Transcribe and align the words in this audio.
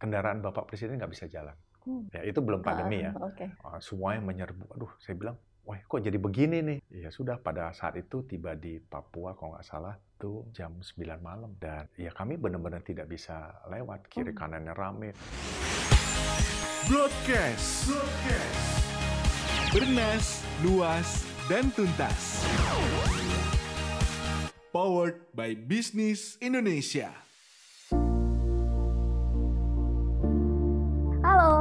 kendaraan 0.00 0.40
Bapak 0.40 0.64
Presiden 0.64 0.96
nggak 0.96 1.12
bisa 1.12 1.28
jalan. 1.28 1.52
Hmm. 1.84 2.08
Ya 2.12 2.24
itu 2.24 2.40
belum 2.40 2.64
pandemi 2.64 3.04
ya. 3.04 3.12
Ah, 3.12 3.28
Oke. 3.28 3.46
Uh, 3.60 3.78
semuanya 3.80 4.20
menyerbu. 4.24 4.64
Aduh, 4.76 4.92
saya 5.00 5.16
bilang, 5.16 5.36
wah 5.64 5.76
kok 5.76 6.00
jadi 6.00 6.16
begini 6.16 6.58
nih? 6.64 6.78
Ya 6.88 7.08
sudah, 7.12 7.36
pada 7.40 7.72
saat 7.76 7.96
itu 8.00 8.24
tiba 8.24 8.56
di 8.56 8.80
Papua, 8.80 9.36
kalau 9.36 9.56
nggak 9.56 9.64
salah, 9.68 9.96
itu 10.16 10.44
jam 10.52 10.76
9 10.80 11.20
malam. 11.20 11.52
Dan 11.60 11.88
ya 11.96 12.12
kami 12.12 12.40
benar-benar 12.40 12.80
tidak 12.84 13.08
bisa 13.08 13.60
lewat. 13.68 14.08
Kiri 14.08 14.32
Hmm. 14.32 14.40
kanannya 14.40 14.74
rame. 14.76 15.10
Broadcast. 16.88 17.92
Bernas, 19.70 20.42
luas, 20.66 21.22
dan 21.46 21.70
tuntas. 21.72 22.42
Powered 24.74 25.18
by 25.34 25.54
Business 25.54 26.34
Indonesia. 26.42 27.29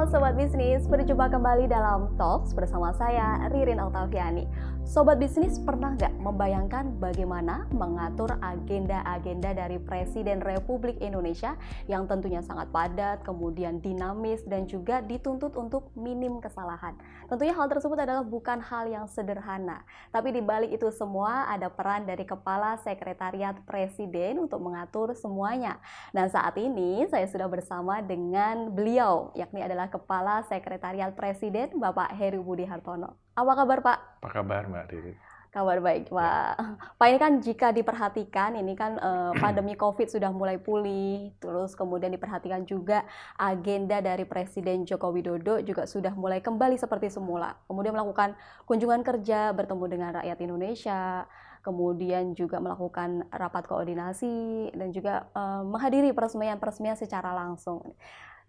Sobat 0.10 0.34
Bisnis, 0.34 0.90
berjumpa 0.90 1.30
kembali 1.30 1.70
dalam 1.70 2.10
Talks 2.18 2.58
bersama 2.58 2.90
saya 2.98 3.46
Ririn 3.54 3.78
Oktaviani. 3.78 4.50
Sobat 4.90 5.22
Bisnis 5.22 5.62
pernah 5.62 5.94
nggak 5.94 6.18
membayangkan 6.18 6.98
bagaimana 6.98 7.70
mengatur 7.70 8.42
agenda-agenda 8.42 9.54
dari 9.54 9.78
Presiden 9.78 10.42
Republik 10.42 10.98
Indonesia 10.98 11.54
yang 11.86 12.10
tentunya 12.10 12.42
sangat 12.42 12.74
padat, 12.74 13.22
kemudian 13.22 13.86
dinamis, 13.86 14.42
dan 14.50 14.66
juga 14.66 15.06
dituntut 15.06 15.54
untuk 15.62 15.94
minim 15.94 16.42
kesalahan. 16.42 16.98
Tentunya 17.30 17.54
hal 17.54 17.70
tersebut 17.70 18.02
adalah 18.02 18.26
bukan 18.26 18.66
hal 18.66 18.90
yang 18.90 19.06
sederhana, 19.06 19.86
tapi 20.10 20.34
di 20.34 20.42
balik 20.42 20.74
itu 20.74 20.90
semua 20.90 21.46
ada 21.54 21.70
peran 21.70 22.10
dari 22.10 22.26
Kepala 22.26 22.82
Sekretariat 22.82 23.62
Presiden 23.70 24.42
untuk 24.42 24.58
mengatur 24.58 25.14
semuanya. 25.14 25.78
Dan 26.18 26.34
saat 26.34 26.58
ini 26.58 27.06
saya 27.14 27.30
sudah 27.30 27.46
bersama 27.46 28.02
dengan 28.02 28.74
beliau, 28.74 29.30
yakni 29.38 29.62
adalah 29.62 29.86
Kepala 29.94 30.50
Sekretariat 30.50 31.14
Presiden 31.14 31.78
Bapak 31.78 32.10
Heru 32.18 32.42
Budi 32.42 32.66
Hartono. 32.66 33.29
Apa 33.40 33.56
kabar 33.56 33.80
Pak? 33.80 34.00
Apa 34.20 34.30
kabar 34.36 34.68
Mbak 34.68 34.86
Riri? 34.92 35.14
Kabar 35.50 35.80
baik 35.80 36.12
Pak. 36.12 36.60
Pak 37.00 37.08
ini 37.08 37.18
kan 37.18 37.34
jika 37.40 37.72
diperhatikan 37.72 38.60
ini 38.60 38.76
kan 38.76 39.00
eh, 39.00 39.32
pandemi 39.40 39.80
COVID 39.80 40.12
sudah 40.12 40.28
mulai 40.36 40.60
pulih, 40.60 41.32
terus 41.40 41.72
kemudian 41.72 42.12
diperhatikan 42.12 42.68
juga 42.68 43.08
agenda 43.40 44.04
dari 44.04 44.28
Presiden 44.28 44.84
Joko 44.84 45.16
Widodo 45.16 45.64
juga 45.64 45.88
sudah 45.88 46.12
mulai 46.20 46.44
kembali 46.44 46.76
seperti 46.76 47.08
semula. 47.08 47.56
Kemudian 47.72 47.96
melakukan 47.96 48.36
kunjungan 48.68 49.08
kerja, 49.08 49.56
bertemu 49.56 49.86
dengan 49.88 50.10
rakyat 50.20 50.38
Indonesia, 50.44 51.24
kemudian 51.64 52.36
juga 52.36 52.60
melakukan 52.60 53.24
rapat 53.32 53.72
koordinasi 53.72 54.70
dan 54.76 54.92
juga 54.92 55.32
eh, 55.32 55.64
menghadiri 55.64 56.12
peresmian-peresmian 56.12 57.00
secara 57.00 57.32
langsung. 57.32 57.96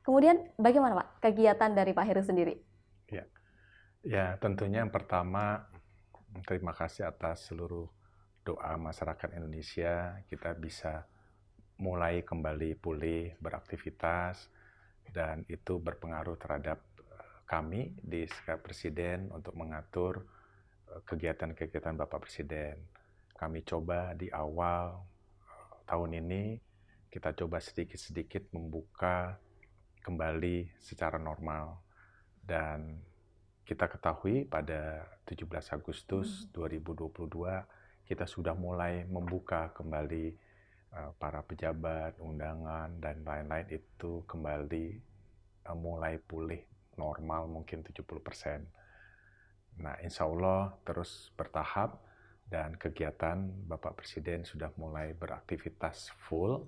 Kemudian 0.03 0.51
bagaimana 0.59 0.99
Pak 0.99 1.31
kegiatan 1.31 1.71
dari 1.79 1.95
Pak 1.95 2.05
Heru 2.11 2.27
sendiri? 2.27 2.59
Ya, 4.01 4.41
tentunya 4.41 4.81
yang 4.81 4.89
pertama 4.89 5.69
terima 6.49 6.73
kasih 6.73 7.05
atas 7.05 7.53
seluruh 7.53 7.85
doa 8.41 8.73
masyarakat 8.81 9.37
Indonesia. 9.37 10.17
Kita 10.25 10.57
bisa 10.57 11.05
mulai 11.77 12.25
kembali 12.25 12.81
pulih 12.81 13.37
beraktivitas 13.45 14.49
dan 15.13 15.45
itu 15.53 15.77
berpengaruh 15.77 16.41
terhadap 16.41 16.81
eh, 16.97 17.45
kami 17.45 17.93
di 18.01 18.25
Sekretariat 18.25 18.65
Presiden 18.65 19.19
untuk 19.37 19.53
mengatur 19.53 20.25
eh, 20.89 21.05
kegiatan-kegiatan 21.05 22.01
Bapak 22.01 22.25
Presiden. 22.25 22.81
Kami 23.37 23.61
coba 23.69 24.17
di 24.17 24.33
awal 24.33 24.97
eh, 25.45 25.77
tahun 25.85 26.25
ini 26.25 26.57
kita 27.13 27.37
coba 27.37 27.61
sedikit-sedikit 27.61 28.49
membuka 28.57 29.37
kembali 30.01 30.73
secara 30.81 31.21
normal 31.21 31.85
dan 32.41 33.10
kita 33.71 33.87
ketahui 33.87 34.51
pada 34.51 35.07
17 35.31 35.47
Agustus 35.79 36.51
2022 36.51 37.07
kita 38.03 38.27
sudah 38.27 38.51
mulai 38.59 39.07
membuka 39.07 39.71
kembali 39.71 40.35
uh, 40.91 41.15
para 41.15 41.39
pejabat, 41.47 42.19
undangan 42.19 42.91
dan 42.99 43.23
lain-lain 43.23 43.71
itu 43.71 44.27
kembali 44.27 44.99
uh, 45.71 45.79
mulai 45.79 46.19
pulih 46.19 46.59
normal 46.99 47.47
mungkin 47.47 47.87
70%. 47.87 48.67
Nah, 49.87 49.95
insya 50.03 50.27
Allah 50.27 50.75
terus 50.83 51.31
bertahap 51.39 51.95
dan 52.51 52.75
kegiatan 52.75 53.47
Bapak 53.71 54.03
Presiden 54.03 54.43
sudah 54.43 54.75
mulai 54.83 55.15
beraktivitas 55.15 56.11
full 56.27 56.67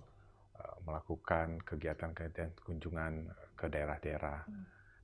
uh, 0.55 0.77
melakukan 0.87 1.67
kegiatan-kegiatan 1.67 2.55
kunjungan 2.63 3.27
ke 3.59 3.67
daerah-daerah 3.67 4.47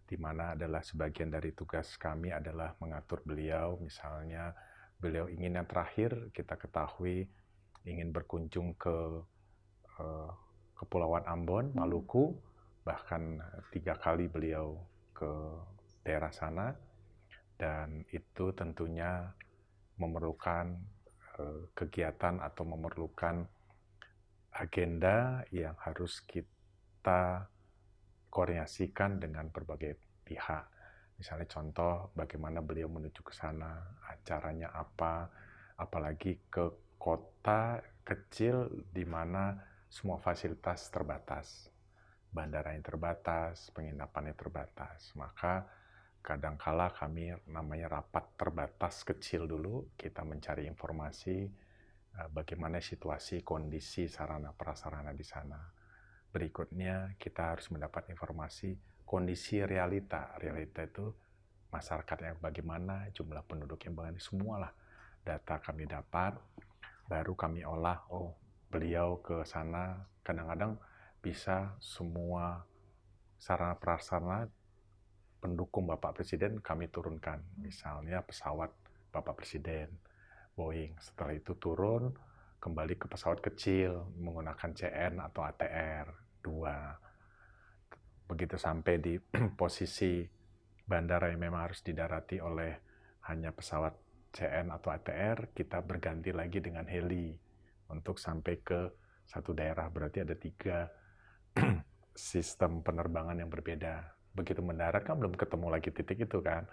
di 0.09 0.17
mana 0.17 0.57
adalah 0.57 0.81
sebagian 0.81 1.29
dari 1.29 1.53
tugas 1.53 2.01
kami 2.01 2.33
adalah 2.33 2.73
mengatur 2.81 3.21
beliau, 3.21 3.77
misalnya 3.77 4.57
beliau 4.97 5.29
ingin 5.29 5.61
yang 5.61 5.69
terakhir 5.69 6.33
kita 6.33 6.57
ketahui 6.57 7.29
ingin 7.85 8.09
berkunjung 8.09 8.73
ke 8.81 8.97
uh, 10.01 10.33
Kepulauan 10.79 11.29
Ambon, 11.29 11.75
Maluku, 11.77 12.33
bahkan 12.89 13.43
tiga 13.69 13.99
kali 14.01 14.31
beliau 14.31 14.81
ke 15.13 15.29
daerah 16.07 16.33
sana, 16.33 16.73
dan 17.61 18.07
itu 18.15 18.55
tentunya 18.57 19.29
memerlukan 20.01 20.79
uh, 21.37 21.63
kegiatan 21.77 22.41
atau 22.41 22.65
memerlukan 22.65 23.45
agenda 24.55 25.45
yang 25.53 25.77
harus 25.83 26.23
kita 26.25 27.51
koordinasikan 28.29 29.21
dengan 29.21 29.49
berbagai 29.49 29.97
pihak. 30.25 30.65
Misalnya 31.19 31.49
contoh 31.51 32.15
bagaimana 32.15 32.63
beliau 32.63 32.87
menuju 32.87 33.27
ke 33.27 33.35
sana, 33.35 33.99
acaranya 34.07 34.71
apa, 34.71 35.27
apalagi 35.75 36.39
ke 36.47 36.95
kota 36.95 37.83
kecil 38.07 38.71
di 38.95 39.03
mana 39.03 39.59
semua 39.91 40.23
fasilitas 40.23 40.87
terbatas. 40.95 41.73
Bandara 42.29 42.77
yang 42.77 42.85
terbatas, 42.85 43.73
penginapan 43.73 44.31
yang 44.31 44.39
terbatas. 44.39 45.11
Maka 45.17 45.67
kadangkala 46.23 46.93
kami 46.93 47.33
namanya 47.49 47.99
rapat 47.99 48.37
terbatas 48.37 49.03
kecil 49.03 49.49
dulu, 49.49 49.91
kita 49.97 50.23
mencari 50.23 50.69
informasi 50.69 51.49
eh, 52.15 52.29
bagaimana 52.31 52.79
situasi, 52.79 53.43
kondisi 53.43 54.07
sarana 54.07 54.53
prasarana 54.53 55.11
di 55.17 55.25
sana 55.25 55.78
berikutnya 56.39 57.19
kita 57.19 57.51
harus 57.51 57.67
mendapat 57.75 58.15
informasi 58.15 58.79
kondisi 59.03 59.59
realita. 59.67 60.39
Realita 60.39 60.87
itu 60.87 61.11
masyarakatnya 61.75 62.39
bagaimana, 62.39 63.11
jumlah 63.11 63.43
penduduk 63.43 63.83
yang 63.83 63.99
bagaimana, 63.99 64.23
semualah 64.23 64.73
data 65.27 65.59
kami 65.59 65.91
dapat, 65.91 66.39
baru 67.11 67.35
kami 67.35 67.67
olah, 67.67 68.07
oh 68.15 68.39
beliau 68.71 69.19
ke 69.19 69.43
sana, 69.43 70.07
kadang-kadang 70.23 70.79
bisa 71.19 71.75
semua 71.83 72.63
sarana 73.35 73.75
prasarana 73.75 74.47
pendukung 75.43 75.91
Bapak 75.91 76.23
Presiden 76.23 76.63
kami 76.63 76.87
turunkan. 76.87 77.43
Misalnya 77.59 78.23
pesawat 78.23 78.71
Bapak 79.11 79.43
Presiden, 79.43 79.91
Boeing. 80.55 80.95
Setelah 81.03 81.35
itu 81.35 81.59
turun, 81.59 82.15
kembali 82.63 82.95
ke 82.95 83.11
pesawat 83.11 83.43
kecil 83.43 84.07
menggunakan 84.23 84.71
CN 84.71 85.19
atau 85.19 85.43
ATR 85.43 86.28
2. 86.43 88.29
Begitu 88.29 88.57
sampai 88.61 88.95
di 89.01 89.15
posisi 89.61 90.25
bandara 90.89 91.29
yang 91.33 91.49
memang 91.49 91.69
harus 91.69 91.81
didarati 91.85 92.41
oleh 92.41 92.73
hanya 93.29 93.53
pesawat 93.53 93.93
CN 94.33 94.73
atau 94.73 94.93
ATR, 94.93 95.53
kita 95.53 95.81
berganti 95.85 96.33
lagi 96.33 96.61
dengan 96.61 96.85
heli 96.89 97.33
untuk 97.89 98.21
sampai 98.21 98.55
ke 98.61 98.81
satu 99.25 99.57
daerah. 99.57 99.89
Berarti 99.89 100.25
ada 100.25 100.37
tiga 100.37 100.89
sistem 102.33 102.81
penerbangan 102.85 103.37
yang 103.41 103.49
berbeda. 103.49 104.05
Begitu 104.33 104.61
mendarat 104.61 105.05
kan 105.05 105.17
belum 105.17 105.35
ketemu 105.37 105.67
lagi 105.73 105.91
titik 105.93 106.25
itu 106.25 106.41
kan 106.45 106.69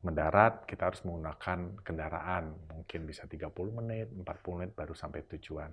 mendarat 0.00 0.64
kita 0.64 0.88
harus 0.88 1.04
menggunakan 1.04 1.84
kendaraan 1.84 2.56
mungkin 2.72 3.04
bisa 3.04 3.28
30 3.28 3.52
menit 3.76 4.08
40 4.08 4.56
menit 4.56 4.72
baru 4.72 4.96
sampai 4.96 5.20
tujuan 5.36 5.68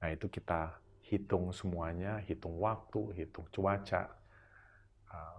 nah 0.00 0.08
itu 0.08 0.32
kita 0.32 0.72
hitung 1.12 1.52
semuanya 1.52 2.24
hitung 2.24 2.56
waktu 2.56 3.12
hitung 3.12 3.44
cuaca 3.52 4.22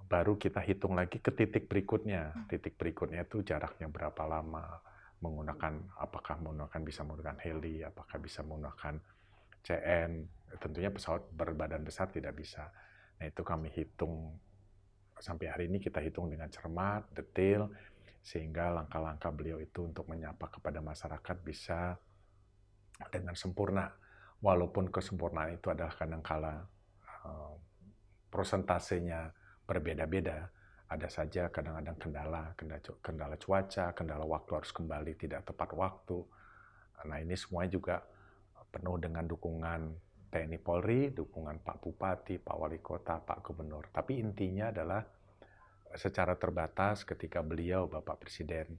baru 0.07 0.37
kita 0.37 0.61
hitung 0.61 0.93
lagi 0.93 1.17
ke 1.17 1.33
titik 1.33 1.65
berikutnya. 1.65 2.45
Titik 2.45 2.77
berikutnya 2.77 3.25
itu 3.25 3.41
jaraknya 3.41 3.89
berapa 3.89 4.23
lama 4.29 4.77
menggunakan 5.23 5.97
apakah 5.97 6.35
menggunakan 6.43 6.81
bisa 6.83 7.01
menggunakan 7.07 7.39
heli 7.41 7.81
apakah 7.81 8.19
bisa 8.19 8.43
menggunakan 8.43 8.99
CN 9.63 10.11
tentunya 10.59 10.91
pesawat 10.91 11.31
berbadan 11.33 11.81
besar 11.81 12.11
tidak 12.13 12.37
bisa. 12.37 12.69
Nah 13.17 13.25
itu 13.25 13.41
kami 13.41 13.73
hitung. 13.73 14.37
Sampai 15.17 15.47
hari 15.47 15.71
ini 15.71 15.79
kita 15.79 16.03
hitung 16.03 16.27
dengan 16.27 16.51
cermat, 16.51 17.07
detail, 17.15 17.71
sehingga 18.19 18.75
langkah-langkah 18.75 19.31
beliau 19.31 19.61
itu 19.63 19.87
untuk 19.87 20.03
menyapa 20.11 20.51
kepada 20.51 20.83
masyarakat 20.83 21.37
bisa 21.41 21.95
dengan 23.07 23.33
sempurna. 23.33 23.87
Walaupun 24.43 24.91
kesempurnaan 24.91 25.55
itu 25.55 25.71
adalah 25.71 25.95
kadangkala 25.95 26.67
uh, 27.23 27.55
prosentasenya 28.27 29.31
berbeda-beda. 29.63 30.51
Ada 30.91 31.07
saja 31.09 31.47
kadang-kadang 31.47 31.97
kendala, 31.97 32.43
kendala 33.01 33.35
cuaca, 33.39 33.95
kendala 33.95 34.27
waktu 34.27 34.51
harus 34.51 34.69
kembali 34.75 35.15
tidak 35.15 35.47
tepat 35.47 35.71
waktu. 35.73 36.21
Nah 37.07 37.17
ini 37.23 37.33
semuanya 37.39 37.71
juga 37.71 37.95
penuh 38.69 38.99
dengan 38.99 39.25
dukungan 39.25 39.81
TNI 40.33 40.59
Polri, 40.61 41.13
dukungan 41.13 41.61
Pak 41.61 41.77
Bupati, 41.81 42.41
Pak 42.41 42.57
Wali 42.57 42.81
Kota, 42.81 43.21
Pak 43.21 43.45
Gubernur. 43.45 43.89
Tapi 43.93 44.17
intinya 44.17 44.73
adalah 44.73 45.01
secara 45.93 46.33
terbatas 46.33 47.05
ketika 47.05 47.45
beliau, 47.45 47.85
Bapak 47.85 48.25
Presiden, 48.25 48.73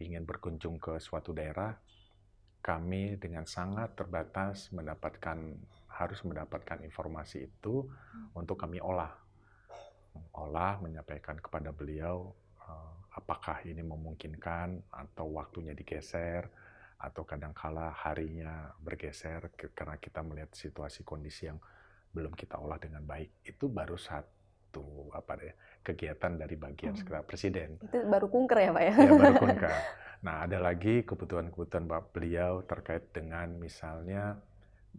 ingin 0.00 0.24
berkunjung 0.24 0.80
ke 0.80 0.96
suatu 0.96 1.36
daerah, 1.36 1.76
kami 2.64 3.20
dengan 3.20 3.44
sangat 3.44 3.92
terbatas 3.92 4.72
mendapatkan 4.72 5.36
harus 5.92 6.24
mendapatkan 6.24 6.80
informasi 6.80 7.52
itu 7.52 7.84
hmm. 7.84 8.32
untuk 8.32 8.56
kami 8.56 8.80
olah. 8.80 9.12
Olah 10.40 10.80
menyampaikan 10.80 11.36
kepada 11.36 11.76
beliau 11.76 12.32
uh, 12.64 12.94
apakah 13.12 13.60
ini 13.68 13.84
memungkinkan 13.84 14.80
atau 14.88 15.28
waktunya 15.36 15.76
digeser 15.76 16.48
atau 16.96 17.22
kadangkala 17.28 17.92
harinya 17.92 18.72
bergeser 18.80 19.52
karena 19.76 20.00
kita 20.00 20.24
melihat 20.24 20.48
situasi 20.56 21.04
kondisi 21.04 21.52
yang 21.52 21.60
belum 22.16 22.32
kita 22.32 22.56
olah 22.56 22.80
dengan 22.80 23.04
baik. 23.04 23.44
Itu 23.44 23.68
baru 23.68 24.00
satu 24.00 24.43
apa 25.12 25.36
deh 25.36 25.52
kegiatan 25.84 26.40
dari 26.40 26.56
bagian 26.56 26.96
hmm. 26.96 27.28
presiden. 27.28 27.76
Itu 27.84 28.08
baru 28.08 28.26
kunker 28.32 28.58
ya, 28.58 28.70
Pak 28.72 28.82
ya? 28.82 28.94
Ya, 28.96 29.10
baru 29.12 29.36
kunker. 29.44 29.72
Nah, 30.24 30.48
ada 30.48 30.56
lagi 30.56 31.04
kebutuhan-kebutuhan 31.04 31.84
Bapak 31.84 32.16
beliau 32.16 32.64
terkait 32.64 33.12
dengan 33.12 33.52
misalnya 33.60 34.40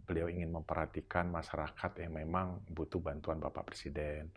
beliau 0.06 0.30
ingin 0.30 0.54
memperhatikan 0.54 1.26
masyarakat 1.26 1.92
yang 1.98 2.12
memang 2.14 2.62
butuh 2.70 3.02
bantuan 3.02 3.42
Bapak 3.42 3.74
Presiden, 3.74 4.30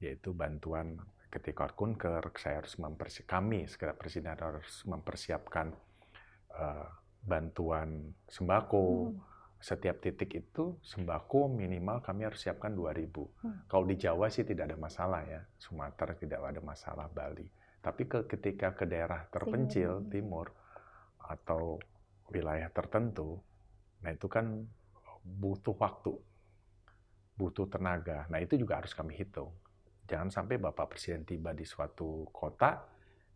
yaitu 0.00 0.32
bantuan 0.32 0.96
ketika 1.30 1.70
kunker, 1.70 2.24
saya 2.40 2.64
harus 2.64 2.74
mempersi 2.80 3.22
kami 3.22 3.68
sekedar 3.68 3.94
Presiden 3.94 4.34
harus 4.34 4.82
mempersiapkan 4.88 5.70
uh, 6.56 6.88
bantuan 7.22 8.16
sembako. 8.26 9.14
Hmm. 9.14 9.29
Setiap 9.60 10.00
titik 10.00 10.32
itu 10.32 10.80
sembako 10.80 11.52
minimal 11.52 12.00
kami 12.00 12.24
harus 12.24 12.40
siapkan 12.40 12.72
2000. 12.72 13.44
Hmm. 13.44 13.68
Kalau 13.68 13.84
di 13.84 14.00
Jawa 14.00 14.32
sih 14.32 14.42
tidak 14.42 14.72
ada 14.72 14.78
masalah 14.80 15.20
ya, 15.28 15.40
Sumatera 15.60 16.16
tidak 16.16 16.40
ada 16.40 16.60
masalah, 16.64 17.12
Bali 17.12 17.60
tapi 17.80 18.04
ke, 18.04 18.28
ketika 18.28 18.76
ke 18.76 18.84
daerah 18.84 19.24
terpencil 19.32 20.04
timur. 20.08 20.52
timur 20.52 20.58
atau 21.20 21.80
wilayah 22.30 22.68
tertentu, 22.70 23.40
nah 24.04 24.12
itu 24.12 24.28
kan 24.28 24.66
butuh 25.24 25.74
waktu, 25.80 26.12
butuh 27.34 27.66
tenaga. 27.66 28.28
Nah 28.28 28.38
itu 28.38 28.60
juga 28.60 28.78
harus 28.78 28.92
kami 28.92 29.16
hitung. 29.16 29.50
Jangan 30.06 30.28
sampai 30.30 30.58
Bapak 30.60 30.94
Presiden 30.94 31.24
tiba 31.24 31.54
di 31.56 31.64
suatu 31.64 32.28
kota, 32.30 32.82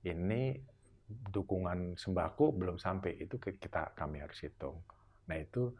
ini 0.05 0.59
dukungan 1.06 1.97
sembako 1.97 2.55
belum 2.55 2.77
sampai, 2.77 3.19
itu 3.19 3.38
kita 3.41 3.94
kami 3.94 4.20
harus 4.20 4.38
hitung. 4.44 4.82
Nah 5.31 5.38
itu 5.38 5.73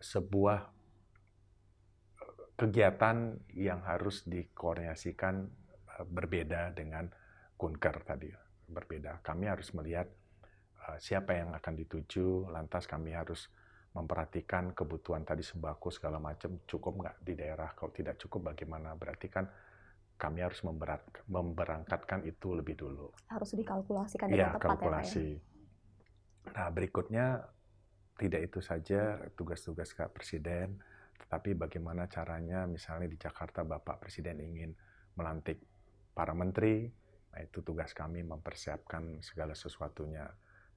sebuah 0.00 0.60
eh, 2.20 2.34
kegiatan 2.56 3.40
yang 3.56 3.80
harus 3.84 4.24
dikoordinasikan 4.28 5.34
eh, 5.96 6.06
berbeda 6.06 6.76
dengan 6.76 7.08
kunker 7.56 8.04
tadi 8.04 8.28
berbeda. 8.68 9.22
Kami 9.22 9.46
harus 9.46 9.70
melihat 9.72 10.10
uh, 10.90 10.98
siapa 10.98 11.38
yang 11.38 11.54
akan 11.54 11.74
dituju, 11.78 12.50
lantas 12.50 12.84
kami 12.84 13.14
harus 13.14 13.48
memperhatikan 13.96 14.76
kebutuhan 14.76 15.24
tadi 15.24 15.40
sembako 15.40 15.88
segala 15.88 16.20
macam 16.20 16.60
cukup 16.68 17.00
nggak 17.00 17.16
di 17.24 17.32
daerah. 17.32 17.72
Kalau 17.72 17.94
tidak 17.96 18.20
cukup 18.20 18.52
bagaimana? 18.52 18.92
Berarti 18.92 19.30
kan 19.32 19.48
kami 20.20 20.44
harus 20.44 20.60
memberat, 20.64 21.00
memberangkatkan 21.30 22.28
itu 22.28 22.52
lebih 22.52 22.76
dulu. 22.76 23.08
Harus 23.32 23.56
dikalkulasikan 23.56 24.28
dengan 24.28 24.52
ya, 24.52 24.54
tepat 24.58 24.76
kalkulasi. 24.76 25.40
ya 25.40 25.54
Nah 26.46 26.68
berikutnya 26.70 27.42
tidak 28.16 28.48
itu 28.48 28.60
saja 28.64 29.20
tugas-tugas 29.36 29.92
Kak 29.92 30.16
Presiden, 30.16 30.80
tetapi 31.20 31.56
bagaimana 31.56 32.08
caranya 32.08 32.64
misalnya 32.64 33.08
di 33.08 33.20
Jakarta 33.20 33.64
Bapak 33.64 34.00
Presiden 34.00 34.40
ingin 34.40 34.72
melantik 35.16 35.60
para 36.16 36.32
menteri, 36.32 36.88
Nah, 37.36 37.44
itu 37.44 37.60
tugas 37.60 37.92
kami 37.92 38.24
mempersiapkan 38.24 39.20
segala 39.20 39.52
sesuatunya. 39.52 40.24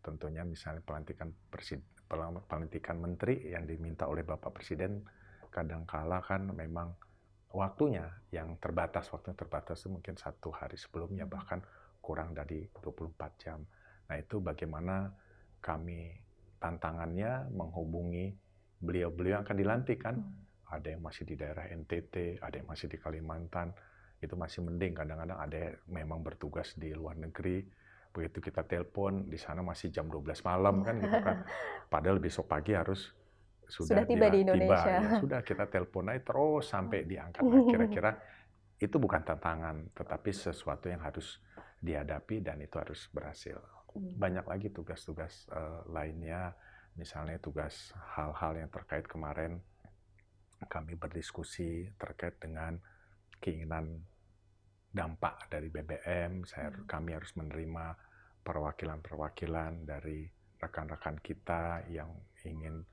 Tentunya 0.03 0.44
misalnya 0.44 0.83
pelantikan 0.83 1.31
presiden, 1.47 1.88
pelantikan 2.51 3.00
menteri 3.00 3.56
yang 3.56 3.63
diminta 3.63 4.12
oleh 4.12 4.27
Bapak 4.27 4.59
Presiden 4.59 5.00
kadangkala 5.47 6.19
kan 6.19 6.51
memang 6.51 6.91
waktunya 7.56 8.12
yang 8.36 8.59
terbatas, 8.59 9.07
waktu 9.15 9.31
yang 9.31 9.39
terbatas 9.39 9.80
itu 9.80 9.88
mungkin 9.88 10.19
satu 10.19 10.51
hari 10.51 10.75
sebelumnya 10.75 11.24
hmm. 11.24 11.31
bahkan 11.31 11.59
kurang 12.03 12.36
dari 12.36 12.68
24 12.75 13.39
jam. 13.39 13.63
Nah 14.12 14.19
itu 14.19 14.44
bagaimana 14.44 15.15
kami 15.63 16.12
tantangannya 16.59 17.50
menghubungi 17.51 18.35
beliau-beliau 18.79 19.39
yang 19.39 19.44
akan 19.44 19.57
dilantik 19.57 20.00
kan. 20.03 20.15
Hmm. 20.19 20.47
Ada 20.69 20.94
yang 20.94 21.01
masih 21.01 21.25
di 21.25 21.33
daerah 21.33 21.65
NTT, 21.65 22.45
ada 22.45 22.56
yang 22.61 22.69
masih 22.69 22.85
di 22.85 23.01
Kalimantan, 23.01 23.73
itu 24.19 24.35
masih 24.35 24.61
mending 24.61 24.94
kadang-kadang 24.94 25.39
ada 25.39 25.73
memang 25.88 26.21
bertugas 26.21 26.75
di 26.75 26.91
luar 26.91 27.15
negeri 27.15 27.63
begitu 28.09 28.41
kita 28.41 28.65
telepon 28.65 29.29
di 29.29 29.38
sana 29.38 29.61
masih 29.63 29.94
jam 29.94 30.09
12 30.09 30.44
malam 30.44 30.81
kan 30.81 30.97
gitu 30.97 31.17
kan 31.23 31.38
padahal 31.94 32.17
besok 32.19 32.50
pagi 32.51 32.75
harus 32.75 33.15
sudah, 33.69 34.01
sudah 34.01 34.05
tiba 34.09 34.27
di 34.33 34.39
Indonesia 34.44 34.81
tiba, 34.81 35.05
ya, 35.07 35.09
sudah 35.21 35.39
kita 35.45 35.65
telepon 35.69 36.09
aja 36.09 36.21
terus 36.25 36.65
sampai 36.67 37.05
diangkat 37.05 37.41
nah, 37.45 37.63
kira-kira 37.71 38.12
itu 38.81 38.95
bukan 38.97 39.21
tantangan 39.23 39.94
tetapi 39.94 40.29
sesuatu 40.35 40.89
yang 40.89 41.00
harus 41.00 41.39
dihadapi 41.79 42.44
dan 42.44 42.59
itu 42.59 42.75
harus 42.75 43.07
berhasil. 43.12 43.59
Banyak 43.97 44.45
lagi 44.45 44.68
tugas-tugas 44.69 45.50
uh, 45.50 45.81
lainnya 45.89 46.53
misalnya 46.94 47.41
tugas 47.41 47.95
hal-hal 48.18 48.59
yang 48.59 48.69
terkait 48.69 49.07
kemarin 49.09 49.57
kami 50.68 51.00
berdiskusi 51.00 51.88
terkait 51.95 52.36
dengan 52.38 52.75
keinginan 53.39 54.03
dampak 54.89 55.47
dari 55.47 55.69
BBM, 55.69 56.44
saya, 56.44 56.74
hmm. 56.74 56.89
kami 56.89 57.15
harus 57.15 57.31
menerima 57.38 57.95
perwakilan-perwakilan 58.41 59.86
dari 59.86 60.25
rekan-rekan 60.59 61.21
kita 61.24 61.88
yang 61.88 62.09
ingin 62.44 62.83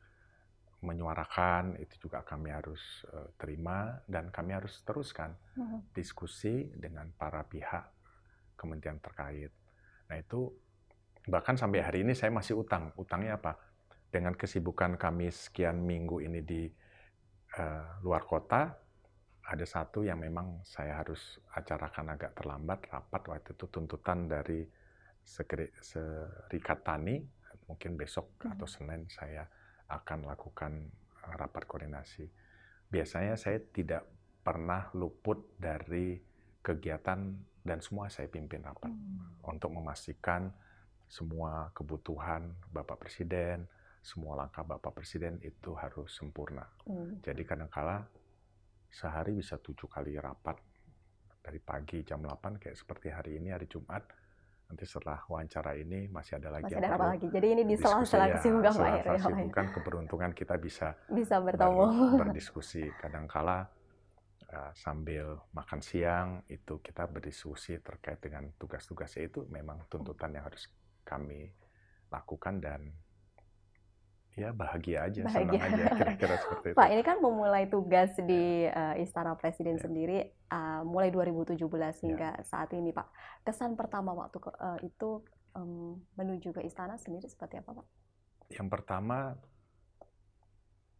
menyuarakan 0.84 1.80
itu 1.80 2.06
juga 2.06 2.22
kami 2.22 2.52
harus 2.52 3.02
uh, 3.10 3.32
terima 3.40 3.96
dan 4.06 4.28
kami 4.30 4.54
harus 4.54 4.84
teruskan 4.86 5.34
hmm. 5.56 5.90
diskusi 5.96 6.70
dengan 6.76 7.10
para 7.16 7.42
pihak 7.42 7.90
kementerian 8.54 9.00
terkait. 9.00 9.50
Nah 10.06 10.16
itu 10.20 10.52
bahkan 11.26 11.58
sampai 11.58 11.82
hari 11.82 12.06
ini 12.06 12.14
saya 12.14 12.30
masih 12.30 12.58
utang. 12.58 12.94
Utangnya 12.94 13.36
apa? 13.36 13.58
Dengan 14.10 14.32
kesibukan 14.32 14.94
kami 14.96 15.28
sekian 15.28 15.82
minggu 15.82 16.22
ini 16.22 16.40
di 16.40 16.70
uh, 17.58 18.00
luar 18.06 18.22
kota, 18.24 18.70
ada 19.46 19.66
satu 19.66 20.02
yang 20.02 20.18
memang 20.18 20.62
saya 20.66 21.02
harus 21.02 21.38
acarakan 21.54 22.18
agak 22.18 22.34
terlambat 22.34 22.82
rapat 22.90 23.22
waktu 23.30 23.50
itu 23.54 23.66
tuntutan 23.70 24.26
dari 24.26 24.66
Serikat 25.26 26.86
Tani 26.86 27.18
mungkin 27.66 27.98
besok 27.98 28.38
hmm. 28.42 28.54
atau 28.54 28.66
Senin 28.70 29.10
saya 29.10 29.42
akan 29.90 30.30
lakukan 30.30 30.72
eh, 31.26 31.34
rapat 31.34 31.66
koordinasi. 31.66 32.26
Biasanya 32.86 33.34
saya 33.34 33.58
tidak 33.58 34.06
pernah 34.46 34.90
luput 34.94 35.58
dari 35.58 36.22
kegiatan 36.62 37.18
dan 37.66 37.78
semua 37.82 38.06
saya 38.06 38.30
pimpin 38.30 38.62
rapat 38.62 38.90
hmm. 38.90 39.46
untuk 39.50 39.74
memastikan 39.74 40.50
semua 41.06 41.70
kebutuhan 41.70 42.50
Bapak 42.70 43.06
Presiden, 43.06 43.66
semua 44.02 44.38
langkah 44.38 44.62
Bapak 44.62 45.02
Presiden 45.02 45.38
itu 45.42 45.74
harus 45.74 46.14
sempurna. 46.14 46.66
Hmm. 46.86 47.18
Jadi 47.22 47.42
kadang-kala 47.42 48.06
sehari 48.90 49.34
bisa 49.34 49.58
tujuh 49.58 49.90
kali 49.90 50.14
rapat 50.14 50.54
dari 51.42 51.58
pagi 51.62 52.06
jam 52.06 52.22
8 52.22 52.58
kayak 52.58 52.76
seperti 52.78 53.10
hari 53.10 53.38
ini 53.38 53.50
hari 53.50 53.66
Jumat. 53.66 54.02
Nanti 54.66 54.82
setelah 54.82 55.22
wawancara 55.30 55.78
ini 55.78 56.10
masih 56.10 56.42
ada 56.42 56.58
lagi 56.58 56.74
masih 56.74 56.82
ada 56.82 56.98
apa 56.98 57.06
lagi. 57.14 57.26
Jadi 57.30 57.46
ini 57.54 57.62
di 57.62 57.78
sela-sela 57.78 58.26
kesibukan 58.34 58.72
Pak 58.74 58.88
Heri 58.98 59.66
keberuntungan 59.70 60.30
kita 60.34 60.58
bisa 60.58 60.98
bisa 61.06 61.38
bertemu. 61.38 61.86
ber, 62.18 62.30
berdiskusi. 62.30 62.82
Kadangkala 62.98 63.62
uh, 64.50 64.72
sambil 64.74 65.38
makan 65.54 65.78
siang 65.78 66.42
itu 66.50 66.82
kita 66.82 67.06
berdiskusi 67.06 67.78
terkait 67.78 68.18
dengan 68.18 68.50
tugas-tugasnya 68.58 69.30
itu 69.30 69.46
memang 69.50 69.86
tuntutan 69.86 70.34
yang 70.34 70.50
harus 70.50 70.66
kami 71.06 71.54
lakukan 72.10 72.58
dan 72.58 72.90
ya 74.36 74.52
bahagia 74.52 75.08
aja, 75.08 75.24
bahagia. 75.24 75.56
senang 75.56 75.64
aja 75.64 75.84
kira-kira 75.96 76.34
seperti 76.36 76.66
itu. 76.74 76.76
Pak, 76.76 76.88
ini 76.92 77.02
kan 77.02 77.16
memulai 77.24 77.64
tugas 77.72 78.12
di 78.20 78.68
uh, 78.68 78.94
Istana 79.00 79.32
Presiden 79.40 79.80
ya. 79.80 79.82
sendiri 79.88 80.18
uh, 80.52 80.84
mulai 80.84 81.08
2017 81.08 81.56
hingga 82.04 82.30
ya. 82.36 82.44
saat 82.44 82.68
ini, 82.76 82.92
Pak. 82.92 83.08
Kesan 83.48 83.80
pertama 83.80 84.12
waktu 84.12 84.36
ke, 84.36 84.52
uh, 84.52 84.76
itu 84.84 85.24
um, 85.56 85.96
menuju 86.20 86.52
ke 86.52 86.60
istana 86.68 87.00
sendiri 87.00 87.24
seperti 87.26 87.64
apa, 87.64 87.80
Pak? 87.80 87.86
Yang 88.52 88.68
pertama 88.68 89.40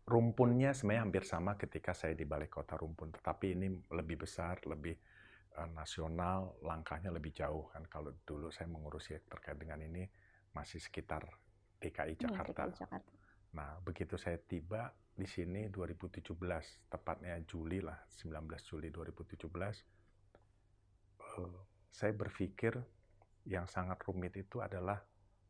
rumpunnya 0.09 0.73
sebenarnya 0.73 1.03
hampir 1.05 1.23
sama 1.29 1.61
ketika 1.61 1.93
saya 1.93 2.17
di 2.17 2.25
Balai 2.25 2.49
Kota 2.49 2.79
Rumpun, 2.79 3.13
tetapi 3.13 3.53
ini 3.53 3.69
lebih 3.93 4.25
besar, 4.25 4.65
lebih 4.65 4.97
nasional, 5.65 6.61
langkahnya 6.61 7.09
lebih 7.09 7.33
jauh 7.33 7.73
kan. 7.73 7.89
Kalau 7.89 8.13
dulu 8.29 8.53
saya 8.53 8.69
mengurusi 8.69 9.17
terkait 9.25 9.57
dengan 9.57 9.81
ini 9.81 10.05
masih 10.53 10.81
sekitar 10.81 11.25
DKI 11.81 12.17
Hmm, 12.21 12.23
Jakarta. 12.29 12.69
DKI 12.69 12.81
Jakarta. 12.85 13.13
Nah, 13.57 13.81
begitu 13.81 14.21
saya 14.21 14.37
tiba 14.37 14.93
di 15.17 15.25
sini 15.25 15.73
2017, 15.73 16.85
tepatnya 16.93 17.41
Juli 17.49 17.81
lah, 17.81 17.97
19 18.13 18.61
Juli 18.69 18.93
2017, 18.93 19.81
eh, 21.21 21.57
saya 21.89 22.13
berpikir 22.13 22.77
yang 23.49 23.65
sangat 23.65 23.97
rumit 24.05 24.37
itu 24.37 24.61
adalah 24.61 25.01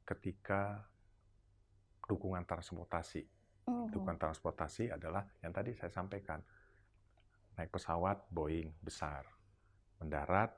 ketika 0.07 0.87
dukungan 2.07 2.47
transportasi. 2.47 3.27
Mhm. 3.67 3.91
Dukungan 3.91 4.19
transportasi 4.23 4.95
adalah 4.95 5.27
yang 5.43 5.51
tadi 5.51 5.75
saya 5.75 5.91
sampaikan. 5.91 6.39
Naik 7.59 7.73
pesawat 7.73 8.29
Boeing 8.31 8.71
besar, 8.85 9.27
mendarat 10.01 10.51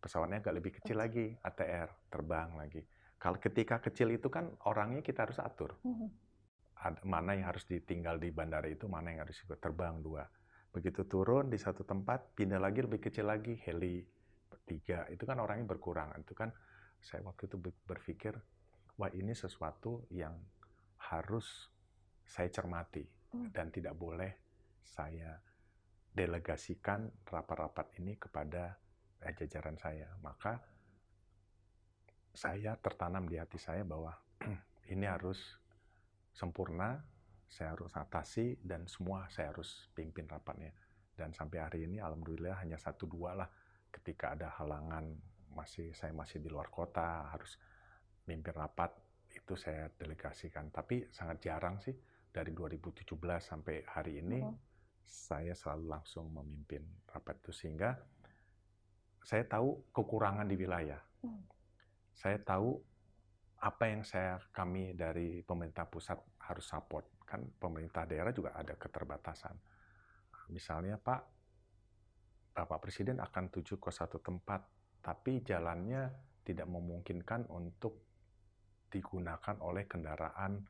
pesawatnya 0.00 0.44
agak 0.44 0.54
lebih 0.60 0.72
kecil 0.80 1.00
lagi, 1.00 1.32
ATR, 1.40 2.12
terbang 2.12 2.52
lagi. 2.60 2.84
Kalau 3.16 3.40
ketika 3.40 3.80
kecil 3.80 4.12
itu 4.12 4.28
kan 4.28 4.52
orangnya 4.68 5.00
kita 5.00 5.24
harus 5.24 5.40
atur. 5.40 5.80
Mhm. 5.80 6.08
Ada, 6.84 7.00
mana 7.08 7.32
yang 7.32 7.48
harus 7.48 7.64
ditinggal 7.64 8.20
di 8.20 8.28
bandara 8.28 8.68
itu, 8.68 8.84
mana 8.84 9.16
yang 9.16 9.24
harus 9.24 9.40
ikut 9.40 9.56
terbang 9.56 10.04
dua. 10.04 10.28
Begitu 10.68 11.08
turun 11.08 11.48
di 11.48 11.56
satu 11.56 11.86
tempat, 11.88 12.36
pindah 12.36 12.60
lagi 12.60 12.84
lebih 12.84 13.00
kecil 13.00 13.32
lagi, 13.32 13.56
heli 13.64 14.04
tiga. 14.68 15.08
Itu 15.08 15.24
kan 15.24 15.40
orangnya 15.40 15.64
berkurang. 15.64 16.12
Itu 16.20 16.36
kan 16.36 16.52
saya 17.00 17.24
waktu 17.24 17.48
itu 17.48 17.56
ber- 17.56 17.80
berpikir, 17.88 18.36
wah 19.00 19.08
ini 19.16 19.32
sesuatu 19.32 20.04
yang 20.12 20.36
harus 21.08 21.72
saya 22.24 22.48
cermati 22.52 23.04
Hmm. 23.34 23.50
dan 23.50 23.66
tidak 23.74 23.98
boleh 23.98 24.30
saya 24.84 25.34
delegasikan 26.14 27.10
rapat-rapat 27.26 27.98
ini 27.98 28.14
kepada 28.14 28.78
eh, 29.20 29.34
jajaran 29.34 29.74
saya. 29.74 30.06
Maka 30.22 30.62
saya 32.34 32.78
tertanam 32.78 33.26
di 33.26 33.36
hati 33.36 33.58
saya 33.58 33.82
bahwa 33.82 34.14
ini 34.94 35.06
harus 35.06 35.58
sempurna, 36.30 37.02
saya 37.50 37.74
harus 37.74 37.90
atasi 37.94 38.58
dan 38.62 38.86
semua 38.86 39.26
saya 39.30 39.50
harus 39.50 39.90
pimpin 39.94 40.30
rapatnya. 40.30 40.70
Dan 41.14 41.34
sampai 41.34 41.58
hari 41.62 41.86
ini 41.86 41.98
alhamdulillah 41.98 42.58
hanya 42.62 42.78
satu 42.78 43.06
dua 43.06 43.38
lah 43.38 43.50
ketika 43.90 44.34
ada 44.34 44.50
halangan 44.58 45.14
masih 45.54 45.94
saya 45.94 46.10
masih 46.10 46.42
di 46.42 46.50
luar 46.50 46.66
kota 46.66 47.30
harus 47.30 47.54
mimpin 48.26 48.54
rapat 48.54 48.90
itu 49.30 49.54
saya 49.54 49.90
delegasikan. 49.94 50.70
Tapi 50.70 51.10
sangat 51.10 51.42
jarang 51.42 51.78
sih 51.78 51.94
dari 52.34 52.50
2017 52.50 53.06
sampai 53.38 53.82
hari 53.86 54.18
ini 54.18 54.42
Mhm. 54.42 54.73
Saya 55.04 55.52
selalu 55.52 55.84
langsung 55.88 56.32
memimpin 56.32 56.84
rapat 57.12 57.38
itu 57.44 57.52
sehingga 57.52 57.96
saya 59.24 59.44
tahu 59.48 59.88
kekurangan 59.92 60.44
di 60.44 60.56
wilayah. 60.56 61.00
Hmm. 61.24 61.40
Saya 62.12 62.36
tahu 62.44 62.76
apa 63.64 63.84
yang 63.88 64.04
saya 64.04 64.36
kami 64.52 64.92
dari 64.92 65.40
pemerintah 65.40 65.88
pusat 65.88 66.20
harus 66.44 66.68
support. 66.68 67.08
Kan 67.24 67.48
pemerintah 67.56 68.04
daerah 68.04 68.36
juga 68.36 68.52
ada 68.52 68.76
keterbatasan. 68.76 69.56
Misalnya 70.52 71.00
Pak, 71.00 71.20
Bapak 72.52 72.84
Presiden 72.84 73.16
akan 73.24 73.48
tuju 73.48 73.80
ke 73.80 73.88
satu 73.88 74.20
tempat, 74.20 74.60
tapi 75.00 75.40
jalannya 75.40 76.12
tidak 76.44 76.68
memungkinkan 76.68 77.48
untuk 77.48 78.04
digunakan 78.92 79.56
oleh 79.64 79.88
kendaraan 79.88 80.60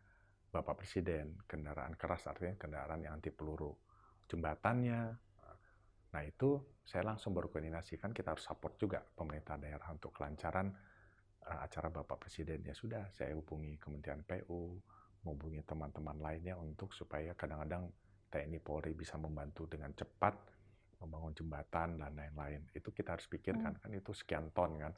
Bapak 0.55 0.79
Presiden. 0.79 1.43
Kendaraan 1.51 1.99
keras 1.99 2.31
artinya 2.31 2.55
kendaraan 2.55 3.03
yang 3.03 3.19
anti 3.19 3.35
peluru. 3.35 3.75
Jembatannya, 4.25 5.01
nah 6.15 6.23
itu 6.25 6.63
saya 6.85 7.09
langsung 7.09 7.33
berkoordinasi 7.33 7.97
kan 7.97 8.13
kita 8.13 8.37
harus 8.37 8.45
support 8.45 8.77
juga 8.77 9.01
pemerintah 9.01 9.57
daerah 9.57 9.89
untuk 9.89 10.13
kelancaran 10.13 10.69
uh, 11.49 11.61
acara 11.65 11.89
Bapak 11.89 12.29
Presiden. 12.29 12.61
Ya 12.65 12.77
sudah, 12.77 13.09
saya 13.13 13.33
hubungi 13.33 13.81
Kementerian 13.81 14.21
PU, 14.25 14.77
menghubungi 15.25 15.65
teman-teman 15.65 16.21
lainnya 16.21 16.61
untuk 16.61 16.93
supaya 16.93 17.33
kadang-kadang 17.33 17.89
TNI 18.29 18.61
Polri 18.61 18.93
bisa 18.93 19.17
membantu 19.17 19.65
dengan 19.65 19.97
cepat 19.97 20.37
membangun 21.01 21.33
jembatan 21.37 22.01
dan 22.01 22.13
lain-lain. 22.13 22.69
Itu 22.73 22.93
kita 22.93 23.17
harus 23.17 23.29
pikirkan 23.29 23.81
kan 23.81 23.91
itu 23.93 24.13
sekian 24.13 24.53
ton 24.53 24.77
kan. 24.81 24.93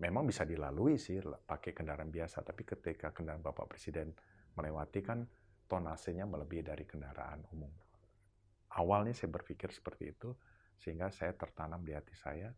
Memang 0.00 0.24
bisa 0.24 0.48
dilalui 0.48 0.96
sih 0.96 1.20
pakai 1.20 1.76
kendaraan 1.76 2.08
biasa, 2.08 2.40
tapi 2.40 2.64
ketika 2.64 3.12
kendaraan 3.12 3.44
Bapak 3.44 3.68
Presiden 3.68 4.12
melewati 4.56 5.00
kan 5.04 5.24
tonasenya 5.68 6.28
melebihi 6.28 6.64
dari 6.64 6.84
kendaraan 6.84 7.44
umum. 7.52 7.72
Awalnya 8.72 9.12
saya 9.12 9.28
berpikir 9.28 9.68
seperti 9.68 10.10
itu, 10.10 10.32
sehingga 10.80 11.12
saya 11.12 11.36
tertanam 11.36 11.84
di 11.84 11.92
hati 11.92 12.16
saya, 12.16 12.48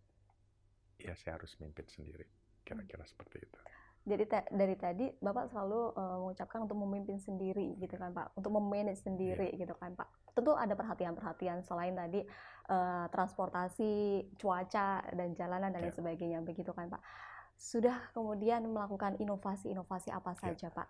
ya 0.96 1.12
saya 1.18 1.36
harus 1.36 1.58
mimpin 1.58 1.84
sendiri. 1.90 2.24
Kira-kira 2.62 3.02
seperti 3.02 3.42
itu. 3.42 3.60
Jadi 4.04 4.24
ta- 4.28 4.44
dari 4.52 4.76
tadi 4.76 5.08
Bapak 5.16 5.48
selalu 5.48 5.96
eh, 5.96 6.16
mengucapkan 6.20 6.68
untuk 6.68 6.76
memimpin 6.76 7.16
sendiri 7.16 7.72
gitu 7.80 7.96
kan 7.96 8.12
Pak, 8.12 8.36
untuk 8.36 8.52
memanage 8.52 9.00
sendiri 9.00 9.48
gitu 9.56 9.72
kan 9.74 9.96
Pak. 9.96 10.06
Tentu 10.36 10.52
ada 10.52 10.76
perhatian-perhatian 10.76 11.64
selain 11.64 11.96
tadi 11.96 12.20
eh, 12.68 13.06
transportasi, 13.08 13.92
cuaca 14.36 15.00
dan 15.08 15.32
jalanan 15.32 15.72
dan 15.72 15.82
lain 15.82 15.90
Ya. 15.90 15.96
sebagainya 15.96 16.38
begitu 16.44 16.70
kan 16.70 16.86
Pak. 16.88 17.00
Sudah 17.56 18.12
kemudian 18.12 18.60
melakukan 18.68 19.16
inovasi-inovasi 19.16 20.12
apa 20.12 20.36
Ya. 20.36 20.52
saja 20.52 20.68
Pak? 20.68 20.88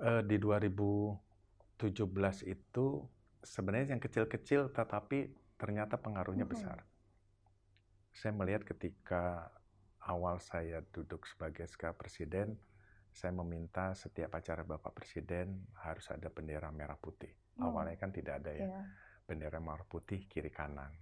Eh, 0.00 0.22
di 0.24 0.38
2017 0.38 2.46
itu 2.46 3.04
sebenarnya 3.42 3.96
yang 3.96 4.02
kecil-kecil 4.02 4.72
tetapi 4.72 5.32
ternyata 5.56 5.96
pengaruhnya 6.00 6.44
Mhm. 6.48 6.52
besar. 6.52 6.78
Saya 8.10 8.32
melihat 8.34 8.66
ketika 8.66 9.48
awal 10.02 10.40
saya 10.40 10.82
duduk 10.90 11.28
sebagai 11.28 11.64
SK 11.68 11.94
Presiden, 11.94 12.58
saya 13.10 13.34
meminta 13.34 13.92
setiap 13.94 14.34
acara 14.38 14.62
Bapak 14.62 14.94
Presiden 14.94 15.66
harus 15.82 16.06
ada 16.10 16.30
bendera 16.30 16.70
merah 16.70 16.96
putih. 16.96 17.30
Hmm. 17.58 17.70
Awalnya 17.70 17.96
kan 17.98 18.10
tidak 18.14 18.40
ada 18.44 18.52
ya, 18.54 18.66
Ya. 18.66 18.82
bendera 19.26 19.58
merah 19.60 19.84
putih 19.86 20.26
kiri 20.30 20.50
kanan. 20.50 20.94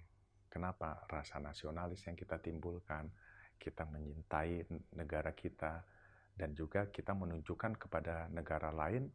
Kenapa? 0.49 1.05
Rasa 1.07 1.39
nasionalis 1.39 2.03
yang 2.09 2.17
kita 2.17 2.41
timbulkan, 2.41 3.13
kita 3.61 3.85
menyintai 3.85 4.65
negara 4.97 5.33
kita, 5.37 5.85
dan 6.39 6.55
juga 6.55 6.89
kita 6.89 7.13
menunjukkan 7.13 7.77
kepada 7.77 8.31
negara 8.31 8.71
lain 8.71 9.11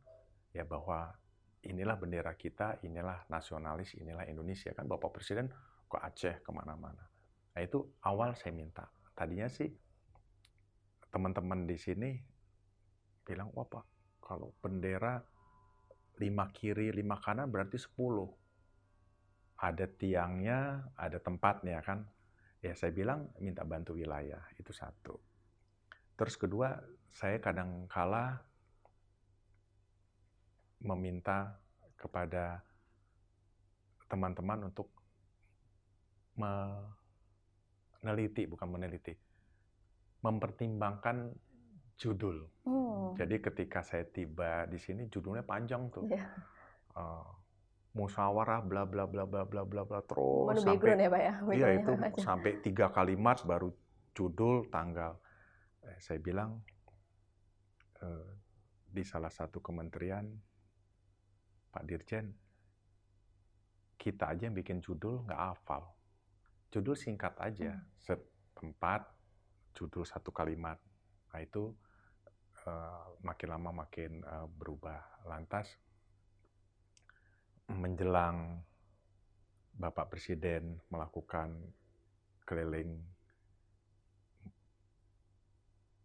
ya 0.52 0.68
bahwa 0.68 1.16
inilah 1.64 1.96
bendera 1.96 2.36
kita, 2.36 2.84
inilah 2.84 3.28
nasionalis, 3.32 3.96
inilah 3.96 4.28
Indonesia 4.28 4.76
kan 4.76 4.88
Bapak 4.88 5.16
Presiden 5.16 5.48
ke 5.88 5.98
Aceh 6.00 6.44
ke 6.44 6.52
mana-mana. 6.52 7.04
Nah 7.54 7.62
itu 7.62 7.80
awal 8.04 8.36
saya 8.36 8.52
minta. 8.52 8.90
Tadinya 9.14 9.48
sih 9.48 9.70
teman-teman 11.14 11.70
di 11.70 11.78
sini 11.78 12.12
bilang, 13.24 13.54
wah 13.54 13.70
Pak, 13.70 13.86
kalau 14.20 14.52
bendera 14.60 15.22
lima 16.20 16.50
kiri, 16.52 16.92
lima 16.92 17.18
kanan 17.22 17.48
berarti 17.48 17.78
10. 17.80 19.62
Ada 19.64 19.86
tiangnya, 19.88 20.92
ada 20.98 21.18
tempatnya 21.22 21.80
kan. 21.80 22.04
Ya 22.60 22.76
saya 22.76 22.92
bilang 22.92 23.32
minta 23.40 23.64
bantu 23.64 23.96
wilayah, 23.96 24.42
itu 24.60 24.72
satu. 24.76 25.20
Terus 26.14 26.36
kedua, 26.36 26.80
saya 27.14 27.38
kadang 27.40 27.86
kala 27.88 28.40
meminta 30.84 31.58
kepada 31.98 32.60
teman-teman 34.12 34.70
untuk 34.70 34.92
meneliti, 38.04 38.46
bukan 38.46 38.70
meneliti, 38.70 39.16
mempertimbangkan 40.22 41.34
judul. 41.98 42.46
Hmm. 42.68 43.16
Jadi 43.16 43.40
ketika 43.40 43.82
saya 43.86 44.04
tiba 44.06 44.66
di 44.68 44.78
sini 44.82 45.08
judulnya 45.08 45.46
panjang 45.46 45.90
tuh. 45.94 46.06
Ya. 46.10 46.28
Eh, 46.94 47.30
musyawarah 47.94 48.66
bla 48.66 48.90
bla 48.90 49.06
bla 49.06 49.24
bla 49.30 49.46
bla 49.46 49.62
bla 49.62 49.86
bla 49.86 50.02
terus 50.02 50.50
Menu 50.50 50.66
sampai 50.66 50.98
ya 50.98 51.10
Pak 51.14 51.22
ya? 51.22 51.34
Iya 51.34 51.38
background-nya 51.46 51.70
itu 51.78 51.92
macam-macam. 51.94 52.26
sampai 52.26 52.52
tiga 52.66 52.90
kalimat 52.90 53.38
baru 53.46 53.70
judul 54.18 54.66
tanggal. 54.74 55.14
Eh, 55.86 55.98
saya 56.02 56.18
bilang 56.18 56.58
eh, 58.02 58.30
di 58.90 59.06
salah 59.06 59.30
satu 59.30 59.62
kementerian 59.62 60.26
Pak 61.74 61.84
Dirjen 61.90 62.30
kita 63.98 64.36
aja 64.36 64.52
yang 64.52 64.56
bikin 64.56 64.84
judul 64.84 65.24
nggak 65.24 65.42
hafal. 65.42 65.88
Judul 66.70 66.94
singkat 66.94 67.34
aja, 67.40 67.72
Hmm. 67.72 67.88
setempat 67.98 69.08
judul 69.74 70.04
satu 70.04 70.30
kalimat. 70.36 70.78
Nah 71.32 71.40
itu 71.42 71.72
eh, 72.64 73.06
makin 73.24 73.50
lama 73.52 73.72
makin 73.88 74.22
eh, 74.22 74.48
berubah. 74.60 75.24
Lantas 75.26 75.72
menjelang 77.72 78.60
Bapak 79.74 80.12
Presiden 80.14 80.78
melakukan 80.92 81.74
keliling 82.46 83.00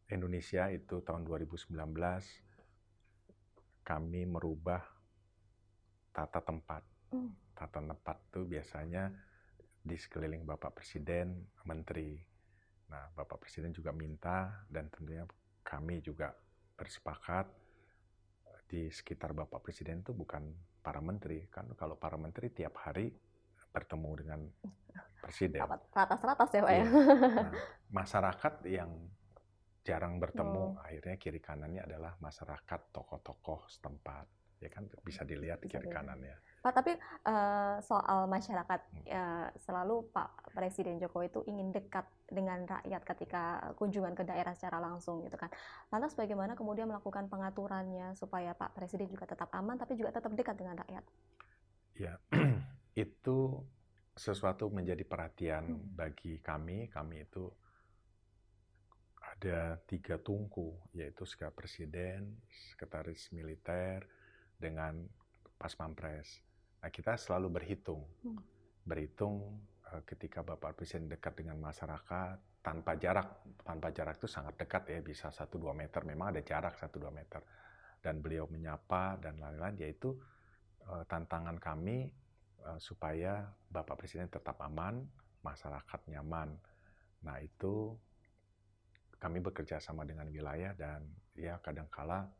Indonesia 0.08 0.72
itu 0.72 1.04
tahun 1.04 1.28
2019 1.28 1.76
kami 3.84 4.24
merubah 4.24 4.97
tata 6.18 6.42
tempat. 6.42 6.82
Hmm. 7.14 7.30
Tata 7.54 7.78
tempat 7.78 8.16
itu 8.26 8.40
biasanya 8.42 9.06
di 9.78 9.94
sekeliling 9.94 10.42
Bapak 10.42 10.74
Presiden, 10.82 11.46
Menteri. 11.62 12.18
Nah, 12.90 13.06
Bapak 13.14 13.46
Presiden 13.46 13.70
juga 13.70 13.94
minta 13.94 14.66
dan 14.66 14.90
tentunya 14.90 15.22
kami 15.62 16.02
juga 16.02 16.34
bersepakat 16.74 17.46
di 18.66 18.90
sekitar 18.90 19.30
Bapak 19.32 19.62
Presiden 19.62 20.02
itu 20.02 20.10
bukan 20.10 20.42
para 20.82 20.98
menteri. 20.98 21.46
Kan 21.46 21.70
kalau 21.78 21.94
para 21.94 22.18
menteri 22.18 22.50
tiap 22.50 22.82
hari 22.82 23.14
bertemu 23.70 24.10
dengan 24.18 24.40
presiden. 25.20 25.60
Ratas-ratas 25.92 26.48
ya 26.56 26.60
Pak 26.64 26.72
Iya. 26.72 26.82
ya? 26.82 26.84
Nah, 26.88 27.52
masyarakat 27.92 28.54
yang 28.66 28.90
jarang 29.84 30.20
bertemu, 30.20 30.64
Oh. 30.76 30.84
akhirnya 30.84 31.16
kiri 31.20 31.40
kanannya 31.40 31.84
adalah 31.84 32.16
masyarakat 32.20 32.80
tokoh-tokoh 32.92 33.68
setempat. 33.68 34.37
Ya 34.58 34.68
kan 34.68 34.90
bisa 35.06 35.22
dilihat 35.22 35.62
Bisa 35.62 35.78
kiri 35.78 35.86
dilihat. 35.86 35.94
kanannya. 36.02 36.36
Pak, 36.58 36.72
tapi 36.74 36.92
eh, 36.98 37.76
soal 37.86 38.26
masyarakat, 38.26 38.80
Hmm. 38.90 39.04
ya, 39.06 39.26
selalu 39.54 40.10
Pak 40.10 40.50
Presiden 40.50 40.98
Jokowi 40.98 41.30
itu 41.30 41.40
ingin 41.46 41.70
dekat 41.70 42.02
dengan 42.26 42.66
rakyat 42.66 43.02
ketika 43.06 43.42
kunjungan 43.78 44.18
ke 44.18 44.26
daerah 44.26 44.52
secara 44.58 44.82
langsung 44.82 45.22
gitu 45.22 45.38
kan. 45.38 45.48
Lantas 45.94 46.18
bagaimana 46.18 46.58
kemudian 46.58 46.90
melakukan 46.90 47.30
pengaturannya 47.30 48.18
supaya 48.18 48.58
Pak 48.58 48.74
Presiden 48.74 49.06
juga 49.06 49.30
tetap 49.30 49.48
aman 49.54 49.78
tapi 49.78 49.94
juga 49.94 50.10
tetap 50.10 50.34
dekat 50.34 50.58
dengan 50.58 50.82
rakyat? 50.82 51.04
Ya, 51.94 52.18
itu 52.98 53.38
sesuatu 54.18 54.66
menjadi 54.74 55.06
perhatian 55.06 55.78
Hmm. 55.78 55.94
bagi 55.94 56.42
kami. 56.42 56.90
Kami 56.90 57.22
itu 57.22 57.46
ada 59.38 59.78
tiga 59.86 60.18
tungku, 60.18 60.74
yaitu 60.90 61.22
sekretaris 61.22 61.54
presiden, 61.54 62.20
sekretaris 62.74 63.30
militer, 63.30 64.02
dengan 64.58 65.06
pas 65.54 65.72
pampres. 65.74 66.42
Nah, 66.82 66.90
kita 66.90 67.14
selalu 67.18 67.48
berhitung, 67.50 68.02
Hmm. 68.22 68.38
berhitung 68.84 69.58
eh, 69.88 70.02
ketika 70.04 70.44
Bapak 70.44 70.76
Presiden 70.76 71.08
dekat 71.08 71.38
dengan 71.38 71.56
masyarakat 71.62 72.60
tanpa 72.60 72.98
jarak, 73.00 73.40
tanpa 73.64 73.88
jarak 73.94 74.18
itu 74.20 74.28
sangat 74.28 74.54
dekat 74.60 74.82
ya, 74.92 75.00
bisa 75.00 75.32
1-2 75.32 75.72
meter. 75.72 76.04
Memang 76.04 76.34
ada 76.36 76.42
jarak 76.44 76.76
1-2 76.76 77.08
meter. 77.10 77.40
Dan 77.98 78.22
beliau 78.22 78.46
menyapa 78.46 79.18
dan 79.18 79.38
lain-lain, 79.40 79.74
yaitu 79.78 80.14
eh, 80.84 81.04
tantangan 81.08 81.56
kami 81.58 82.10
eh, 82.66 82.78
supaya 82.78 83.46
Bapak 83.70 83.96
Presiden 83.98 84.28
tetap 84.28 84.60
aman, 84.60 85.02
masyarakat 85.42 86.00
nyaman. 86.10 86.52
Nah 87.24 87.36
itu 87.42 87.94
kami 89.18 89.42
bekerja 89.42 89.82
sama 89.82 90.06
dengan 90.06 90.30
wilayah 90.30 90.70
dan 90.78 91.02
ya 91.34 91.58
kadangkala 91.58 92.30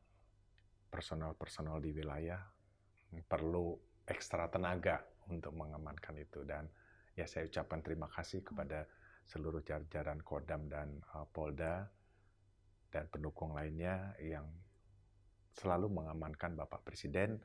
personal-personal 0.89 1.81
di 1.81 1.93
wilayah 1.93 2.41
perlu 3.25 3.77
ekstra 4.09 4.49
tenaga 4.49 5.05
untuk 5.29 5.53
mengamankan 5.57 6.17
itu. 6.17 6.45
Dan 6.45 6.69
ya 7.17 7.27
saya 7.29 7.45
ucapkan 7.49 7.83
terima 7.85 8.09
kasih 8.09 8.43
kepada 8.45 8.87
seluruh 9.29 9.61
jajaran 9.61 10.25
Kodam 10.25 10.73
dan 10.73 11.05
uh, 11.13 11.29
Polda 11.29 11.85
dan 12.89 13.05
pendukung 13.13 13.53
lainnya 13.53 14.17
yang 14.25 14.49
selalu 15.53 15.93
mengamankan 15.93 16.57
Bapak 16.57 16.89
Presiden 16.89 17.37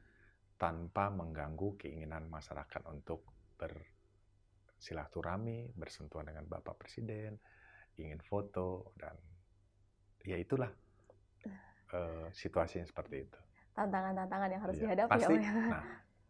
tanpa 0.56 1.12
mengganggu 1.12 1.76
keinginan 1.76 2.32
masyarakat 2.32 2.88
untuk 2.88 3.28
bersilaturahmi, 3.60 5.76
bersentuhan 5.76 6.32
dengan 6.32 6.48
Bapak 6.48 6.80
Presiden, 6.80 7.36
ingin 8.00 8.24
foto 8.24 8.96
dan 8.96 9.20
ya 10.24 10.40
itulah 10.40 10.72
uh, 11.94 12.28
situasi 12.34 12.82
yang 12.82 12.90
seperti 12.90 13.24
itu. 13.24 13.40
Tantangan-tantangan 13.74 14.50
yang 14.50 14.62
harus 14.62 14.76
Iya, 14.76 14.84
dihadapi 14.86 15.12
pasti. 15.12 15.34
ya 15.34 15.42
ya? 15.42 15.54
Nah, 15.70 15.84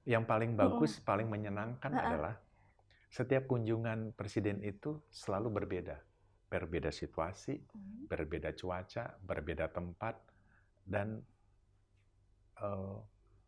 yang 0.04 0.24
paling 0.24 0.52
bagus, 0.54 1.00
paling 1.00 1.28
menyenangkan 1.28 1.92
Ha-ha. 1.92 2.08
adalah 2.08 2.36
setiap 3.08 3.48
kunjungan 3.48 4.12
presiden 4.14 4.60
itu 4.60 5.00
selalu 5.10 5.64
berbeda, 5.64 5.98
berbeda 6.50 6.90
situasi, 6.90 7.60
Hmm. 7.72 8.08
berbeda 8.08 8.52
cuaca, 8.54 9.16
berbeda 9.22 9.70
tempat, 9.70 10.20
dan 10.84 11.24
eh, 12.56 12.96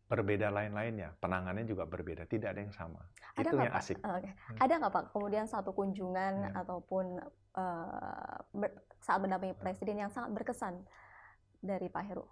berbeda 0.06 0.50
lain-lainnya. 0.50 1.14
Penanganannya 1.18 1.64
juga 1.64 1.82
berbeda, 1.82 2.26
tidak 2.26 2.54
ada 2.54 2.60
yang 2.60 2.70
sama. 2.70 3.02
Ada 3.34 3.42
itu 3.44 3.56
yang 3.56 3.70
Pak? 3.70 3.80
asik. 3.80 3.96
Oh, 4.02 4.12
Oke. 4.12 4.30
Hmm. 4.30 4.58
Ada 4.60 4.72
nggak 4.76 4.92
Pak 4.92 5.04
kemudian 5.10 5.46
satu 5.46 5.70
kunjungan 5.72 6.34
Ya. 6.42 6.50
ataupun 6.56 7.06
eh, 7.56 8.36
ber- 8.52 8.76
saat 9.00 9.16
mendampingi 9.18 9.56
presiden 9.56 9.96
yang 9.98 10.12
sangat 10.12 10.28
berkesan 10.30 10.84
dari 11.66 11.90
Pak 11.90 12.04
Heru? 12.06 12.26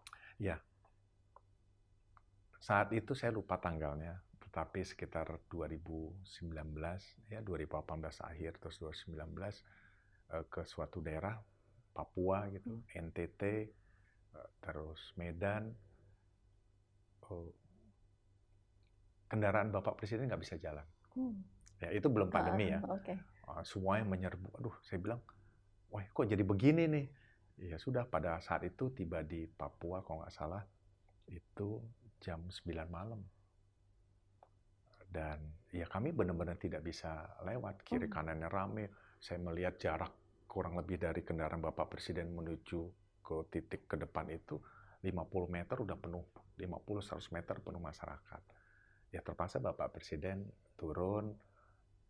Saat 2.65 2.97
itu 2.97 3.13
saya 3.13 3.29
lupa 3.29 3.61
tanggalnya, 3.61 4.17
tetapi 4.41 4.81
sekitar 4.89 5.29
2019 5.53 6.25
ya 7.29 7.45
2018 7.45 8.25
akhir 8.25 8.57
terus 8.57 8.81
2019 8.81 9.21
eh, 10.33 10.45
ke 10.49 10.65
suatu 10.65 11.05
daerah 11.05 11.37
Papua 11.93 12.49
gitu, 12.49 12.81
NTT, 12.89 13.43
eh, 13.45 14.49
terus 14.65 15.13
Medan, 15.21 15.77
eh, 17.29 17.51
kendaraan 19.29 19.69
Bapak 19.69 20.01
Presiden 20.01 20.33
nggak 20.33 20.41
bisa 20.41 20.57
jalan. 20.57 20.89
Hmm. 21.13 21.45
Ya 21.85 21.93
itu 21.93 22.09
belum 22.09 22.33
pandemi 22.33 22.73
ya. 22.73 22.81
Ah, 22.81 22.97
Oke. 22.97 23.15
Ah, 23.45 23.61
semuanya 23.61 24.09
menyerbu. 24.09 24.57
Aduh, 24.57 24.73
saya 24.89 25.05
bilang, 25.05 25.21
wah 25.93 26.01
kok 26.01 26.25
jadi 26.25 26.41
begini 26.41 26.89
nih? 26.89 27.07
Ya 27.55 27.79
sudah, 27.79 28.03
pada 28.11 28.43
saat 28.43 28.67
itu 28.67 28.91
tiba 28.91 29.23
di 29.23 29.47
Papua, 29.47 30.03
kalau 30.03 30.27
nggak 30.27 30.35
salah, 30.35 30.63
itu 31.31 31.79
jam 32.19 32.43
9 32.51 32.89
malam. 32.91 33.21
Dan 35.15 35.39
ya 35.71 35.87
kami 35.87 36.11
benar-benar 36.11 36.59
tidak 36.59 36.83
bisa 36.83 37.39
lewat. 37.47 37.87
Kiri 37.87 38.11
Hmm. 38.11 38.15
kanannya 38.19 38.51
rame. 38.51 38.85
Saya 39.23 39.39
melihat 39.39 39.79
jarak 39.79 40.11
kurang 40.51 40.75
lebih 40.75 40.99
dari 40.99 41.23
kendaraan 41.23 41.63
Bapak 41.63 41.95
Presiden 41.95 42.35
menuju 42.35 42.81
ke 43.23 43.37
titik 43.49 43.87
ke 43.87 43.97
depan 43.97 44.27
itu 44.35 44.59
50 45.07 45.47
meter 45.47 45.79
udah 45.79 45.95
penuh. 45.95 46.27
50-100 46.59 47.31
meter 47.31 47.63
penuh 47.63 47.79
masyarakat. 47.79 48.43
Ya 49.15 49.23
terpaksa 49.23 49.63
Bapak 49.63 49.95
Presiden 49.95 50.51
turun, 50.75 51.39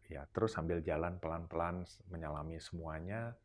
ya 0.08 0.24
terus 0.32 0.56
sambil 0.56 0.80
jalan 0.80 1.20
pelan-pelan 1.20 1.84
menyalami 2.08 2.56
semuanya 2.56 3.36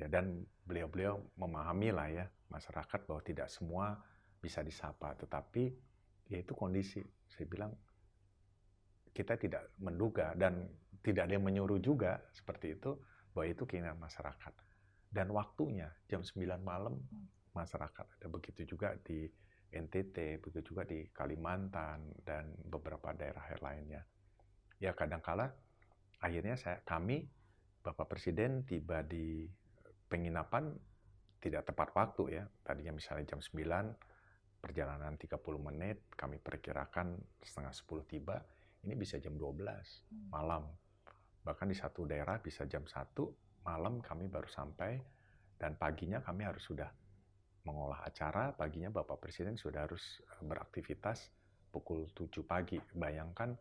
ya 0.00 0.08
dan 0.08 0.40
beliau-beliau 0.64 1.20
memahami 1.36 1.92
lah 1.92 2.08
ya 2.08 2.24
masyarakat 2.48 3.04
bahwa 3.04 3.20
tidak 3.20 3.52
semua 3.52 4.00
bisa 4.40 4.64
disapa. 4.64 5.12
Tetapi 5.20 5.68
ya 6.32 6.40
itu 6.40 6.56
kondisi. 6.56 7.04
Saya 7.28 7.44
bilang 7.44 7.76
kita 9.12 9.36
tidak 9.36 9.76
menduga 9.76 10.32
dan 10.32 10.64
tidak 11.04 11.28
ada 11.28 11.36
yang 11.36 11.44
menyuruh 11.44 11.78
juga 11.78 12.16
seperti 12.32 12.80
itu 12.80 12.96
bahwa 13.36 13.46
itu 13.46 13.62
keinginan 13.68 14.00
masyarakat. 14.00 14.54
Dan 15.10 15.28
waktunya 15.36 15.92
jam 16.08 16.24
9 16.24 16.64
malam 16.64 16.96
masyarakat 17.52 18.06
ada. 18.16 18.26
Begitu 18.32 18.64
juga 18.64 18.96
di 19.04 19.28
NTT 19.70 20.42
begitu 20.42 20.74
juga 20.74 20.82
di 20.82 21.06
Kalimantan 21.14 22.02
dan 22.26 22.50
beberapa 22.66 23.14
daerah 23.14 23.42
lainnya. 23.62 24.02
Ya 24.82 24.96
kadangkala 24.96 25.52
akhirnya 26.18 26.58
saya 26.58 26.82
kami 26.82 27.28
Bapak 27.80 28.12
Presiden 28.12 28.66
tiba 28.66 29.00
di 29.06 29.46
penginapan 30.10 30.74
tidak 31.38 31.70
tepat 31.70 31.94
waktu 31.94 32.42
ya. 32.42 32.44
Tadinya 32.66 32.98
misalnya 32.98 33.30
jam 33.30 33.40
9 33.40 34.60
perjalanan 34.60 35.16
30 35.16 35.40
menit, 35.56 36.04
kami 36.12 36.36
perkirakan 36.36 37.16
setengah 37.40 37.72
10 37.72 38.04
tiba, 38.10 38.36
ini 38.84 38.92
bisa 38.98 39.16
jam 39.16 39.38
12 39.38 39.62
malam. 40.28 40.68
Bahkan 41.40 41.66
di 41.70 41.76
satu 41.78 42.04
daerah 42.04 42.36
bisa 42.42 42.68
jam 42.68 42.84
1 42.84 43.64
malam 43.64 44.04
kami 44.04 44.28
baru 44.28 44.50
sampai 44.50 45.00
dan 45.56 45.76
paginya 45.80 46.20
kami 46.20 46.44
harus 46.44 46.64
sudah 46.64 46.90
mengolah 47.64 48.04
acara, 48.04 48.56
paginya 48.56 48.88
Bapak 48.88 49.20
Presiden 49.20 49.56
sudah 49.56 49.84
harus 49.84 50.20
eh, 50.24 50.42
beraktivitas 50.44 51.32
pukul 51.72 52.08
7 52.12 52.44
pagi. 52.44 52.76
Bayangkan 52.92 53.56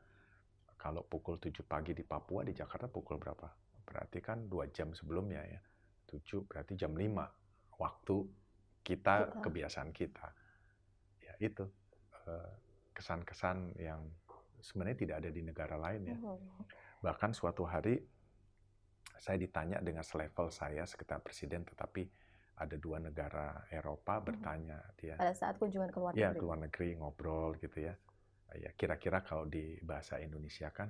kalau 0.80 1.04
pukul 1.04 1.40
7 1.40 1.64
pagi 1.64 1.92
di 1.92 2.04
Papua, 2.04 2.44
di 2.44 2.56
Jakarta 2.56 2.88
pukul 2.88 3.20
berapa? 3.20 3.48
Berarti 3.84 4.22
kan 4.22 4.46
dua 4.46 4.70
jam 4.70 4.94
sebelumnya 4.94 5.42
ya. 5.42 5.60
7 6.10 6.50
berarti 6.50 6.74
jam 6.74 6.98
5 6.98 7.06
waktu 7.78 8.18
kita, 8.82 9.16
Kita. 9.30 9.42
kebiasaan 9.46 9.90
kita. 9.94 10.28
Ya 11.22 11.34
itu 11.38 11.70
eh, 12.26 12.52
kesan-kesan 12.92 13.78
yang 13.78 14.02
sebenarnya 14.60 14.98
tidak 14.98 15.16
ada 15.22 15.30
di 15.30 15.42
negara 15.46 15.78
lain 15.78 16.02
ya. 16.10 16.18
Hmm. 16.18 16.66
Bahkan 17.00 17.32
suatu 17.32 17.64
hari 17.64 17.96
saya 19.16 19.38
ditanya 19.38 19.78
dengan 19.80 20.02
selevel 20.02 20.50
saya 20.50 20.84
sekitar 20.84 21.20
presiden 21.20 21.62
tetapi 21.64 22.08
ada 22.60 22.76
dua 22.76 23.00
negara 23.00 23.68
Eropa 23.70 24.20
bertanya 24.20 24.80
dia 24.96 25.16
Pada 25.16 25.32
saat 25.32 25.56
kunjungan 25.56 25.92
ke 25.92 26.00
luar 26.00 26.12
ya 26.12 26.32
negeri. 26.32 26.40
ke 26.40 26.44
luar 26.44 26.60
negeri 26.60 26.90
ngobrol 26.96 27.52
gitu 27.56 27.84
ya 27.84 27.94
ya 28.56 28.72
kira-kira 28.76 29.20
kalau 29.20 29.44
di 29.44 29.80
bahasa 29.80 30.20
Indonesia 30.20 30.72
kan 30.72 30.88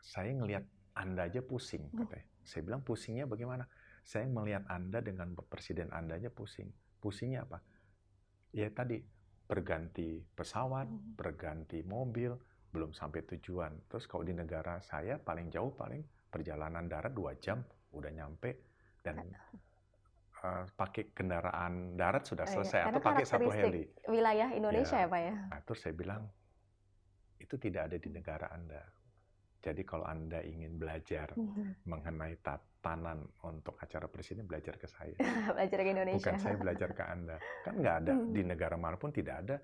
saya 0.00 0.32
ngelihat 0.32 0.64
anda 0.96 1.24
aja 1.24 1.40
pusing 1.40 1.88
Hmm. 1.88 2.04
katanya 2.04 2.26
saya 2.42 2.62
bilang 2.64 2.80
pusingnya 2.82 3.24
bagaimana 3.24 3.64
saya 4.02 4.26
melihat 4.26 4.66
anda 4.68 4.98
dengan 4.98 5.32
presiden 5.46 5.88
anda 5.90 6.18
aja 6.18 6.28
pusing 6.28 6.68
pusingnya 6.98 7.42
apa 7.42 7.58
ya 8.52 8.68
tadi 8.68 9.00
berganti 9.42 10.16
pesawat, 10.32 10.88
Hmm. 10.88 11.12
berganti 11.12 11.84
mobil, 11.84 12.32
belum 12.72 12.96
sampai 12.96 13.20
tujuan. 13.36 13.84
Terus 13.84 14.08
kalau 14.08 14.24
di 14.24 14.32
negara 14.32 14.80
saya 14.80 15.20
paling 15.20 15.52
jauh 15.52 15.76
paling 15.76 16.00
perjalanan 16.32 16.88
darat 16.88 17.12
dua 17.12 17.36
jam 17.36 17.60
udah 17.92 18.08
nyampe 18.08 18.56
dan 19.04 19.20
eh, 20.42 20.64
pakai 20.72 21.12
kendaraan 21.12 21.94
darat 21.94 22.24
sudah 22.24 22.42
Oh, 22.42 22.48
iya. 22.48 22.54
selesai 22.56 22.80
Karena 22.80 22.96
atau 22.96 23.04
pakai 23.04 23.24
satu 23.28 23.50
heli. 23.52 23.84
wilayah 24.08 24.48
Indonesia 24.50 24.96
Ya. 24.96 25.04
ya 25.04 25.12
Pak 25.12 25.20
ya. 25.20 25.34
Nah, 25.52 25.60
terus 25.68 25.80
saya 25.84 25.94
bilang 25.94 26.22
itu 27.36 27.54
tidak 27.60 27.82
ada 27.92 27.96
di 28.00 28.08
negara 28.08 28.46
Anda. 28.48 28.82
Jadi 29.62 29.86
kalau 29.86 30.02
Anda 30.02 30.42
ingin 30.42 30.74
belajar 30.74 31.38
mengenai 31.86 32.34
tatanan 32.42 33.22
untuk 33.46 33.78
acara 33.78 34.10
presiden 34.10 34.42
belajar 34.42 34.74
ke 34.74 34.90
saya. 34.90 35.14
Belajar 35.54 35.78
ke 35.86 35.90
Indonesia. 35.94 36.18
Bukan 36.18 36.36
saya 36.42 36.56
belajar 36.58 36.90
ke 36.90 37.04
Anda. 37.06 37.36
Kan 37.62 37.78
nggak 37.78 37.96
ada 38.02 38.12
Hmm. 38.18 38.34
di 38.34 38.42
negara 38.42 38.74
mana 38.74 38.98
pun 38.98 39.14
tidak 39.14 39.46
ada 39.46 39.56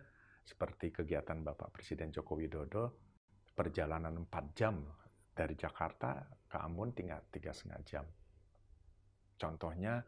seperti 0.47 0.95
kegiatan 0.95 1.43
Bapak 1.43 1.75
Presiden 1.75 2.15
Joko 2.15 2.39
Widodo 2.39 2.85
perjalanan 3.53 4.23
4 4.23 4.55
jam 4.55 4.87
dari 5.35 5.59
Jakarta 5.59 6.23
ke 6.47 6.57
Ambon 6.63 6.95
tinggal 6.95 7.27
tiga 7.35 7.51
setengah 7.51 7.83
jam. 7.83 8.07
Contohnya 9.35 9.99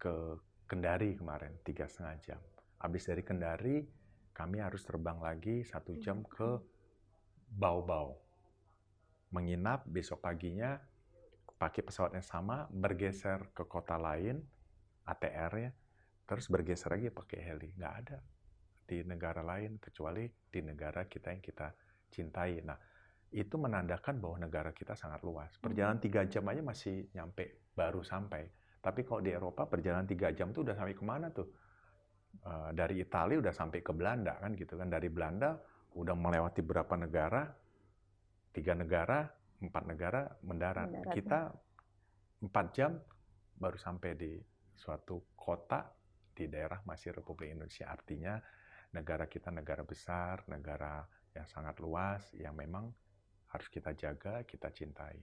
ke 0.00 0.40
Kendari 0.64 1.12
kemarin 1.12 1.60
tiga 1.60 1.84
setengah 1.84 2.16
jam. 2.24 2.40
Habis 2.80 3.04
dari 3.04 3.20
Kendari 3.20 3.84
kami 4.32 4.64
harus 4.64 4.80
terbang 4.80 5.20
lagi 5.20 5.60
satu 5.60 5.92
jam 6.00 6.24
ke 6.24 6.56
Bau-Bau. 7.52 8.23
Menginap 9.34 9.82
besok 9.90 10.22
paginya 10.22 10.78
pakai 11.58 11.82
pesawat 11.82 12.14
yang 12.14 12.26
sama 12.26 12.70
bergeser 12.70 13.50
ke 13.50 13.66
kota 13.66 13.98
lain 13.98 14.38
ATR 15.10 15.52
ya 15.58 15.70
terus 16.24 16.48
bergeser 16.48 16.96
lagi 16.96 17.12
pakai 17.12 17.40
heli. 17.42 17.68
Nggak 17.76 17.94
ada 18.04 18.18
di 18.84 19.00
negara 19.04 19.40
lain 19.40 19.80
kecuali 19.80 20.28
di 20.28 20.60
negara 20.60 21.04
kita 21.04 21.32
yang 21.32 21.42
kita 21.44 21.68
cintai. 22.08 22.60
Nah 22.64 22.78
itu 23.34 23.58
menandakan 23.58 24.22
bahwa 24.22 24.46
negara 24.46 24.70
kita 24.70 24.94
sangat 24.94 25.20
luas. 25.26 25.52
Perjalanan 25.58 25.98
tiga 25.98 26.24
jam 26.24 26.46
aja 26.48 26.62
masih 26.62 27.10
nyampe 27.12 27.68
baru 27.74 28.00
sampai. 28.06 28.46
Tapi 28.78 29.00
kalau 29.02 29.20
di 29.24 29.32
Eropa 29.32 29.64
perjalanan 29.66 30.06
tiga 30.06 30.30
jam 30.30 30.52
tuh 30.52 30.62
udah 30.62 30.76
sampai 30.76 30.94
ke 30.94 31.04
mana 31.04 31.32
tuh? 31.32 31.48
Eh, 32.34 32.70
dari 32.76 33.00
Italia 33.00 33.40
udah 33.40 33.54
sampai 33.54 33.80
ke 33.80 33.92
Belanda 33.92 34.38
kan 34.38 34.54
gitu 34.54 34.78
kan. 34.78 34.88
Dari 34.88 35.08
Belanda 35.10 35.58
udah 35.98 36.14
melewati 36.14 36.60
berapa 36.62 36.94
negara 36.98 37.48
tiga 38.54 38.78
negara 38.78 39.26
empat 39.58 39.84
negara 39.84 40.22
mendarat. 40.46 40.88
Mendarat, 40.88 41.10
ya. 41.10 41.14
kita 41.18 41.40
empat 42.46 42.66
jam 42.72 42.92
baru 43.58 43.78
sampai 43.78 44.10
di 44.14 44.32
suatu 44.74 45.34
kota 45.34 45.90
di 46.34 46.46
daerah 46.46 46.78
masih 46.86 47.14
Republik 47.14 47.54
Indonesia. 47.54 47.90
Artinya 47.90 48.38
negara 48.94 49.26
kita 49.26 49.50
negara 49.50 49.82
besar 49.82 50.46
negara 50.46 51.02
yang 51.34 51.46
sangat 51.50 51.82
luas 51.82 52.22
yang 52.38 52.54
memang 52.54 52.94
harus 53.50 53.66
kita 53.66 53.90
jaga 53.94 54.46
kita 54.46 54.70
cintai 54.70 55.18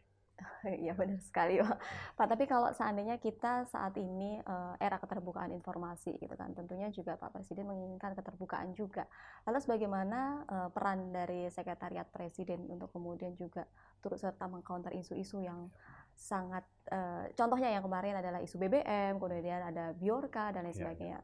Iya 0.61 0.93
benar 0.93 1.17
sekali 1.21 1.57
Pak. 1.57 1.77
Pak, 2.17 2.27
tapi 2.29 2.45
kalau 2.45 2.69
seandainya 2.73 3.17
kita 3.17 3.65
saat 3.65 3.97
ini 3.97 4.37
eh, 4.37 4.73
era 4.77 5.01
keterbukaan 5.01 5.49
informasi 5.53 6.17
gitu 6.21 6.33
kan, 6.37 6.53
tentunya 6.53 6.89
juga 6.93 7.17
Pak 7.17 7.33
Presiden 7.33 7.65
menginginkan 7.69 8.13
keterbukaan 8.13 8.73
juga. 8.77 9.09
Lantas 9.45 9.65
bagaimana 9.65 10.45
eh, 10.45 10.69
peran 10.69 11.09
dari 11.09 11.49
Sekretariat 11.49 12.05
Presiden 12.09 12.69
untuk 12.69 12.93
kemudian 12.93 13.33
juga 13.33 13.65
turut 14.01 14.21
serta 14.21 14.45
mengcounter 14.45 14.93
isu-isu 14.93 15.41
yang 15.41 15.69
sangat 16.13 16.65
eh, 16.93 17.33
contohnya 17.33 17.73
yang 17.73 17.81
kemarin 17.81 18.21
adalah 18.21 18.39
isu 18.45 18.61
BBM, 18.61 19.17
kemudian 19.17 19.73
ada 19.73 19.93
Biorka 19.97 20.53
dan 20.53 20.69
lain 20.69 20.73
Iya, 20.73 20.77
sebagainya. 20.77 21.19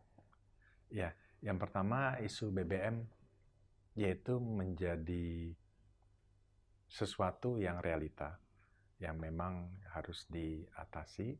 yang 1.45 1.57
pertama 1.61 2.17
isu 2.17 2.49
BBM 2.49 3.05
yaitu 3.97 4.37
menjadi 4.41 5.53
sesuatu 6.87 7.59
yang 7.59 7.83
realita 7.83 8.39
yang 8.97 9.17
memang 9.21 9.69
harus 9.93 10.25
diatasi 10.29 11.37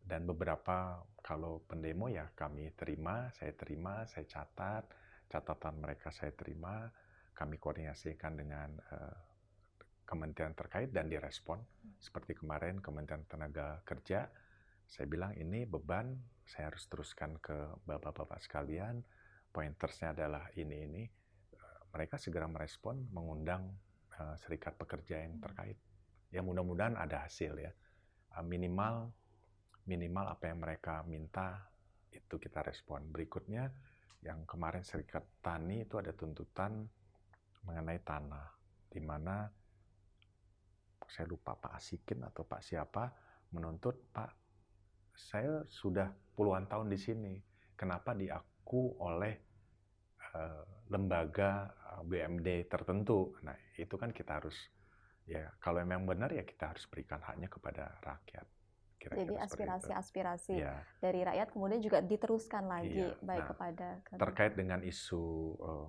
dan 0.00 0.24
beberapa 0.24 1.04
kalau 1.20 1.60
pendemo 1.68 2.08
ya 2.08 2.32
kami 2.32 2.72
terima, 2.72 3.28
saya 3.36 3.52
terima, 3.52 4.08
saya 4.08 4.24
catat, 4.24 4.88
catatan 5.28 5.76
mereka 5.76 6.08
saya 6.08 6.32
terima, 6.32 6.88
kami 7.36 7.60
koordinasikan 7.60 8.32
dengan 8.40 8.74
eh, 8.80 9.18
kementerian 10.08 10.56
terkait 10.56 10.90
dan 10.90 11.06
direspon. 11.06 11.60
Seperti 12.00 12.34
kemarin 12.34 12.82
Kementerian 12.82 13.22
Tenaga 13.28 13.78
Kerja, 13.86 14.26
saya 14.90 15.06
bilang 15.06 15.36
ini 15.38 15.62
beban, 15.68 16.16
saya 16.42 16.72
harus 16.72 16.90
teruskan 16.90 17.38
ke 17.38 17.54
bapak-bapak 17.86 18.42
sekalian, 18.42 19.04
pointersnya 19.54 20.16
adalah 20.16 20.48
ini 20.56 20.76
ini. 20.88 21.02
Eh, 21.54 21.80
Mereka 21.92 22.16
segera 22.18 22.48
merespon, 22.48 23.04
mengundang 23.12 23.68
eh, 24.16 24.34
serikat 24.40 24.74
pekerja 24.80 25.22
yang 25.22 25.38
terkait. 25.38 25.78
Ya 26.30 26.40
mudah-mudahan 26.40 26.94
ada 26.94 27.26
hasil 27.26 27.58
ya. 27.58 27.72
Eh, 28.38 28.44
Minimal 28.46 29.10
minimal 29.88 30.26
apa 30.30 30.44
yang 30.46 30.62
mereka 30.62 31.02
minta 31.02 31.66
itu 32.14 32.38
kita 32.38 32.62
respon. 32.62 33.10
Berikutnya 33.10 33.66
yang 34.22 34.44
kemarin 34.44 34.84
serikat 34.84 35.24
tani 35.40 35.82
itu 35.88 35.96
ada 35.96 36.12
tuntutan 36.12 36.84
mengenai 37.64 38.00
tanah 38.04 38.46
di 38.90 39.00
mana 39.00 39.48
saya 41.10 41.26
lupa 41.26 41.58
Pak 41.58 41.72
Asikin 41.74 42.22
atau 42.22 42.46
Pak 42.46 42.62
siapa 42.62 43.10
menuntut 43.50 43.98
Pak 44.14 44.30
saya 45.16 45.66
sudah 45.66 46.06
puluhan 46.38 46.70
tahun 46.70 46.86
di 46.86 46.98
sini 47.00 47.34
kenapa 47.74 48.14
diaku 48.14 49.00
oleh 49.02 49.34
eh, 50.36 50.62
lembaga 50.92 51.66
eh, 51.66 52.02
BUMD 52.06 52.48
tertentu 52.70 53.34
nah 53.42 53.56
itu 53.74 53.94
kan 53.98 54.14
kita 54.14 54.38
harus 54.38 54.56
ya 55.30 55.46
kalau 55.62 55.78
memang 55.86 56.10
benar 56.10 56.34
ya 56.34 56.42
kita 56.42 56.74
harus 56.74 56.90
berikan 56.90 57.22
haknya 57.22 57.46
kepada 57.46 57.94
rakyat 58.02 58.46
kira-kira 59.00 59.22
Jadi 59.24 59.34
aspirasi-aspirasi 59.38 60.52
ya 60.58 60.74
dari 60.98 61.22
rakyat 61.24 61.48
kemudian 61.54 61.80
juga 61.80 62.02
diteruskan 62.04 62.66
lagi 62.68 63.00
Iya. 63.00 63.22
baik 63.22 63.42
Nah, 63.46 63.48
kepada 63.54 63.88
terkait 64.18 64.52
dengan 64.58 64.82
isu 64.82 65.24
eh, 65.56 65.88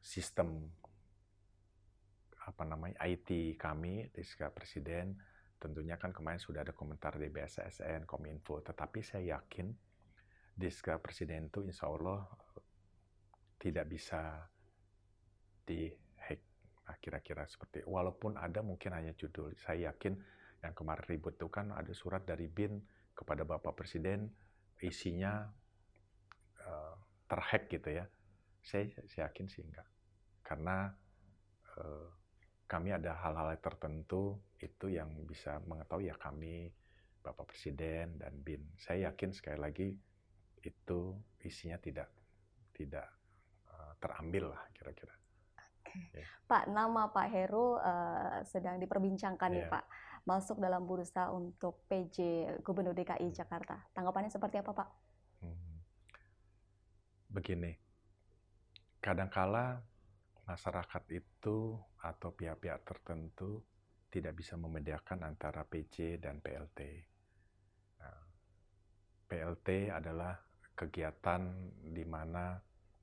sistem 0.00 0.70
apa 2.46 2.62
namanya 2.62 2.94
IT 3.02 3.58
kami 3.58 4.06
di 4.14 4.22
Presiden 4.54 5.18
tentunya 5.58 5.98
kan 5.98 6.14
kemarin 6.14 6.38
sudah 6.38 6.62
ada 6.62 6.70
komentar 6.70 7.16
dari 7.16 7.32
BSSN, 7.32 8.06
Kominfo, 8.06 8.62
tetapi 8.62 9.02
saya 9.02 9.40
yakin 9.40 9.72
di 10.54 10.68
Sekretariat 10.70 11.02
Presiden 11.02 11.42
itu 11.50 11.64
insya 11.66 11.90
Allah 11.90 12.22
tidak 13.58 13.88
bisa 13.90 14.46
dihack. 15.66 16.05
Nah, 16.86 16.96
kira-kira 17.02 17.42
seperti 17.50 17.82
walaupun 17.82 18.38
ada 18.38 18.62
mungkin 18.62 18.94
hanya 18.94 19.10
judul. 19.18 19.50
Saya 19.58 19.90
yakin 19.90 20.14
yang 20.62 20.74
kemarin 20.74 21.04
ribut 21.10 21.34
itu 21.34 21.50
kan 21.50 21.74
ada 21.74 21.90
surat 21.90 22.22
dari 22.22 22.46
BIN 22.46 22.78
kepada 23.10 23.42
Bapak 23.42 23.74
Presiden 23.74 24.30
isinya 24.78 25.50
eh, 26.62 26.94
terhack 27.26 27.66
gitu 27.66 27.90
ya. 27.90 28.06
Saya, 28.62 28.86
saya 29.10 29.30
yakin 29.30 29.46
sih 29.50 29.66
enggak. 29.66 29.86
Karena 30.46 30.94
eh, 31.74 32.08
kami 32.70 32.94
ada 32.94 33.18
hal-hal 33.18 33.58
tertentu 33.58 34.38
itu 34.62 34.90
yang 34.90 35.10
bisa 35.26 35.58
mengetahui 35.66 36.10
ya 36.10 36.16
kami 36.18 36.70
Bapak 37.18 37.50
Presiden 37.50 38.22
dan 38.22 38.38
BIN. 38.46 38.62
Saya 38.78 39.10
yakin 39.10 39.34
sekali 39.34 39.58
lagi 39.58 39.88
itu 40.62 41.18
isinya 41.42 41.82
tidak 41.82 42.14
tidak 42.70 43.10
eh, 43.74 43.92
terambil 43.98 44.54
lah 44.54 44.62
kira-kira. 44.70 45.25
Pak, 46.46 46.70
nama 46.70 47.10
Pak 47.10 47.28
Heru 47.30 47.76
eh, 47.80 48.44
sedang 48.46 48.78
diperbincangkan 48.78 49.50
nih 49.50 49.64
Iya. 49.66 49.72
Pak, 49.72 49.84
masuk 50.26 50.58
dalam 50.58 50.86
bursa 50.86 51.30
untuk 51.30 51.86
PJ 51.86 52.46
Gubernur 52.62 52.94
DKI 52.94 53.30
Jakarta. 53.30 53.78
Tanggapannya 53.94 54.30
seperti 54.30 54.58
apa 54.58 54.72
Pak? 54.74 54.88
Hmm. 55.42 55.78
Begini, 57.30 57.74
kadangkala 59.02 59.82
masyarakat 60.46 61.02
itu 61.10 61.78
atau 62.02 62.30
pihak-pihak 62.30 62.86
tertentu 62.86 63.62
tidak 64.10 64.38
bisa 64.38 64.54
membedakan 64.54 65.26
antara 65.26 65.66
PC 65.66 66.22
dan 66.22 66.38
PLT. 66.38 66.80
Nah, 68.00 68.22
PLT 69.26 69.90
adalah 69.90 70.38
kegiatan 70.78 71.42
di 71.82 72.04
mana 72.06 72.54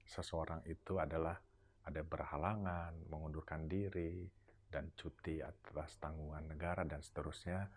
seseorang 0.08 0.64
itu 0.68 1.00
adalah 1.00 1.36
ada 1.84 2.02
berhalangan, 2.04 2.96
mengundurkan 3.12 3.68
diri, 3.68 4.28
dan 4.72 4.90
cuti 4.98 5.44
atas 5.44 6.00
tanggungan 6.00 6.48
negara 6.50 6.88
dan 6.88 7.04
seterusnya, 7.04 7.68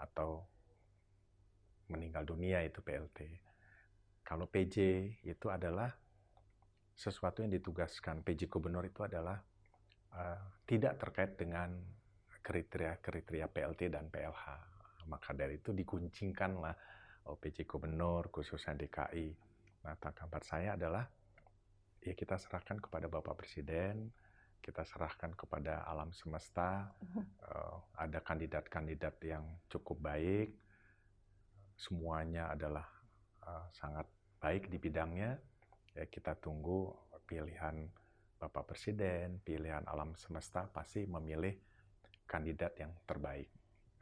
atau 0.00 0.42
meninggal 1.92 2.24
dunia 2.24 2.64
itu 2.64 2.80
PLT. 2.80 3.18
Kalau 4.24 4.46
PJ 4.46 4.76
itu 5.26 5.46
adalah 5.50 5.90
sesuatu 6.94 7.40
yang 7.42 7.52
ditugaskan 7.56 8.22
PJ 8.22 8.46
Gubernur 8.46 8.84
itu 8.86 9.02
adalah 9.02 9.40
uh, 10.14 10.40
tidak 10.68 11.00
terkait 11.00 11.34
dengan 11.34 11.72
kriteria-kriteria 12.40 13.46
PLT 13.50 13.90
dan 13.92 14.08
PLH. 14.08 14.44
Maka 15.08 15.34
dari 15.34 15.58
itu 15.58 15.74
dikuncingkanlah 15.74 16.74
oh, 17.28 17.36
PJ 17.36 17.66
Gubernur 17.66 18.28
khususnya 18.30 18.76
DKI. 18.78 19.28
Nah, 19.84 19.96
tanggapan 19.96 20.42
saya 20.44 20.68
adalah 20.76 21.04
ya 22.00 22.12
kita 22.16 22.40
serahkan 22.40 22.80
kepada 22.80 23.06
Bapak 23.06 23.40
Presiden, 23.40 24.08
kita 24.60 24.84
serahkan 24.84 25.32
kepada 25.36 25.84
alam 25.88 26.12
semesta. 26.12 26.92
Uh, 27.44 27.80
ada 27.96 28.20
kandidat-kandidat 28.20 29.16
yang 29.24 29.44
cukup 29.68 30.00
baik, 30.00 30.56
semuanya 31.76 32.52
adalah 32.52 32.84
uh, 33.44 33.66
sangat 33.72 34.08
baik 34.40 34.68
di 34.68 34.76
bidangnya. 34.76 35.36
Ya 35.96 36.04
kita 36.06 36.36
tunggu 36.38 36.92
pilihan 37.28 37.88
Bapak 38.40 38.72
Presiden, 38.72 39.40
pilihan 39.44 39.84
alam 39.84 40.16
semesta 40.16 40.64
pasti 40.72 41.04
memilih 41.04 41.52
kandidat 42.24 42.72
yang 42.78 42.94
terbaik 43.04 43.50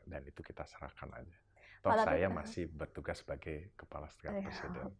dan 0.04 0.22
itu 0.24 0.40
kita 0.40 0.62
serahkan 0.68 1.10
aja. 1.16 1.36
Toh 1.82 1.94
saya 1.94 2.26
masih 2.30 2.66
bertugas 2.66 3.22
sebagai 3.22 3.72
kepala 3.78 4.10
staf 4.10 4.34
iya. 4.34 4.42
presiden. 4.42 4.90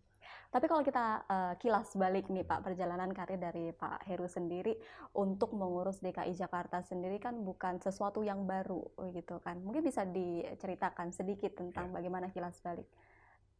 Tapi 0.48 0.64
kalau 0.64 0.80
kita 0.80 1.28
uh, 1.28 1.54
kilas 1.60 1.92
balik 1.92 2.32
nih 2.32 2.40
Pak 2.40 2.64
perjalanan 2.64 3.12
karir 3.12 3.36
dari 3.36 3.68
Pak 3.68 4.08
Heru 4.08 4.24
sendiri 4.24 4.80
untuk 5.12 5.52
mengurus 5.52 6.00
DKI 6.00 6.32
Jakarta 6.32 6.80
sendiri 6.80 7.20
kan 7.20 7.44
bukan 7.44 7.76
sesuatu 7.84 8.24
yang 8.24 8.48
baru 8.48 8.80
gitu 9.12 9.44
kan. 9.44 9.60
Mungkin 9.60 9.84
bisa 9.84 10.08
diceritakan 10.08 11.12
sedikit 11.12 11.52
tentang 11.52 11.92
ya. 11.92 12.00
bagaimana 12.00 12.32
kilas 12.32 12.56
balik 12.64 12.88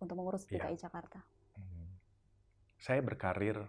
untuk 0.01 0.17
mengurus 0.17 0.49
DKI 0.49 0.81
ya. 0.81 0.89
Jakarta. 0.89 1.21
Hmm. 1.61 1.93
Saya 2.81 3.05
berkarir 3.05 3.61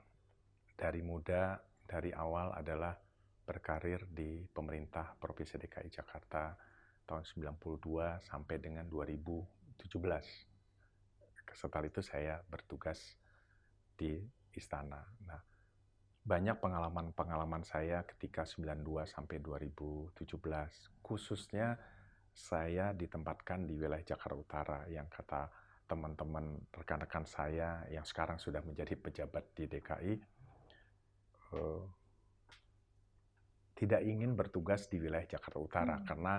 dari 0.79 1.03
muda 1.03 1.59
dari 1.83 2.15
awal 2.15 2.55
adalah 2.55 2.95
berkarir 3.43 4.07
di 4.07 4.47
pemerintah 4.47 5.11
Provinsi 5.19 5.59
DKI 5.59 5.91
Jakarta 5.91 6.55
tahun 7.03 7.27
92 7.27 8.23
sampai 8.23 8.55
dengan 8.63 8.87
2017. 8.87 10.48
Setelah 11.53 11.87
itu 11.87 12.01
saya 12.03 12.41
bertugas 12.45 13.17
di 13.95 14.19
istana. 14.55 15.03
Nah, 15.27 15.41
banyak 16.23 16.61
pengalaman-pengalaman 16.61 17.65
saya 17.65 18.05
ketika 18.05 18.45
92 18.45 19.07
sampai 19.09 19.41
2017, 19.41 20.21
khususnya 21.01 21.79
saya 22.29 22.93
ditempatkan 22.93 23.65
di 23.65 23.75
wilayah 23.75 24.15
Jakarta 24.15 24.37
Utara 24.37 24.79
yang 24.87 25.09
kata 25.11 25.49
teman-teman 25.89 26.69
rekan-rekan 26.69 27.25
saya 27.25 27.81
yang 27.89 28.05
sekarang 28.05 28.37
sudah 28.37 28.61
menjadi 28.61 28.93
pejabat 28.93 29.57
di 29.57 29.65
DKI 29.65 30.13
uh, 31.57 31.81
tidak 33.73 34.05
ingin 34.05 34.37
bertugas 34.37 34.85
di 34.85 35.01
wilayah 35.01 35.25
Jakarta 35.25 35.57
Utara 35.57 35.95
hmm. 35.97 36.05
karena 36.05 36.35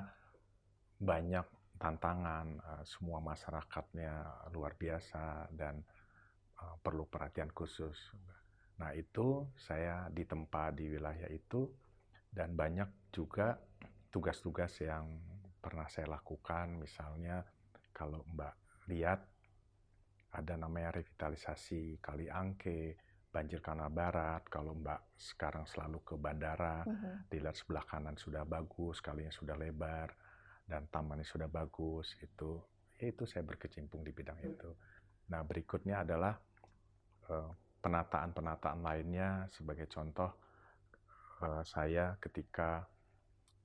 banyak 1.01 1.47
tantangan, 1.81 2.47
uh, 2.61 2.85
semua 2.85 3.25
masyarakatnya 3.25 4.13
luar 4.53 4.77
biasa 4.77 5.49
dan 5.57 5.81
uh, 6.61 6.77
perlu 6.85 7.09
perhatian 7.09 7.49
khusus. 7.57 7.97
Nah 8.77 8.93
itu 8.93 9.49
saya 9.57 10.13
ditempa 10.13 10.77
di 10.77 10.93
wilayah 10.93 11.29
itu 11.33 11.65
dan 12.29 12.53
banyak 12.53 13.09
juga 13.09 13.57
tugas-tugas 14.13 14.77
yang 14.85 15.09
pernah 15.61 15.89
saya 15.89 16.13
lakukan, 16.13 16.77
misalnya 16.77 17.41
kalau 17.93 18.25
Mbak 18.29 18.55
lihat 18.93 19.21
ada 20.31 20.55
namanya 20.55 21.01
revitalisasi 21.01 21.99
Kali 21.99 22.31
Angke, 22.31 22.97
banjir 23.31 23.63
kanal 23.63 23.91
barat, 23.91 24.47
kalau 24.51 24.75
Mbak 24.75 25.15
sekarang 25.19 25.67
selalu 25.67 26.03
ke 26.03 26.15
bandara, 26.19 26.83
uh 26.83 26.91
mm-hmm. 26.91 27.03
-huh. 27.07 27.17
dilihat 27.31 27.57
sebelah 27.57 27.85
kanan 27.87 28.17
sudah 28.19 28.43
bagus, 28.47 28.99
kalinya 29.03 29.31
sudah 29.31 29.55
lebar, 29.55 30.11
dan 30.71 30.87
tamannya 30.87 31.27
sudah 31.27 31.51
bagus 31.51 32.15
itu 32.23 32.63
ya 32.95 33.11
itu 33.11 33.27
saya 33.27 33.43
berkecimpung 33.43 34.07
di 34.07 34.15
bidang 34.15 34.39
itu. 34.47 34.71
Nah 35.35 35.43
berikutnya 35.43 36.07
adalah 36.07 36.39
uh, 37.27 37.51
penataan-penataan 37.83 38.79
lainnya. 38.79 39.51
Sebagai 39.51 39.91
contoh 39.91 40.31
uh, 41.43 41.67
saya 41.67 42.15
ketika 42.23 42.87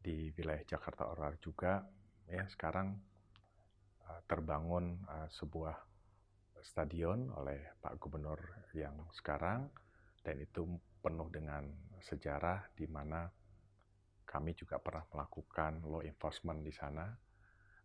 di 0.02 0.34
wilayah 0.34 0.66
Jakarta 0.66 1.06
Utara 1.14 1.38
juga 1.38 1.86
ya 2.26 2.42
sekarang 2.50 2.98
uh, 4.10 4.22
terbangun 4.26 4.98
sebuah 5.30 5.78
stadion 6.66 7.30
oleh 7.38 7.78
Pak 7.78 8.02
Gubernur 8.02 8.42
yang 8.74 8.98
sekarang 9.14 9.70
dan 10.26 10.42
itu 10.42 10.66
penuh 11.06 11.30
dengan 11.30 11.70
sejarah 12.02 12.66
di 12.74 12.90
mana 12.90 13.30
kami 14.36 14.52
juga 14.52 14.84
pernah 14.84 15.08
melakukan 15.16 15.80
law 15.88 16.04
enforcement 16.04 16.60
di 16.60 16.76
sana. 16.76 17.08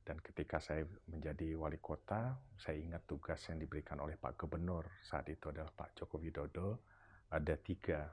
Dan 0.02 0.18
ketika 0.18 0.58
saya 0.58 0.82
menjadi 1.06 1.54
wali 1.54 1.78
kota, 1.78 2.34
saya 2.58 2.82
ingat 2.82 3.06
tugas 3.06 3.38
yang 3.46 3.62
diberikan 3.62 4.02
oleh 4.02 4.18
Pak 4.18 4.34
Gubernur 4.34 4.98
saat 4.98 5.30
itu 5.30 5.54
adalah 5.54 5.70
Pak 5.70 6.02
Joko 6.02 6.18
Widodo. 6.18 6.82
Ada 7.30 7.54
tiga. 7.62 8.10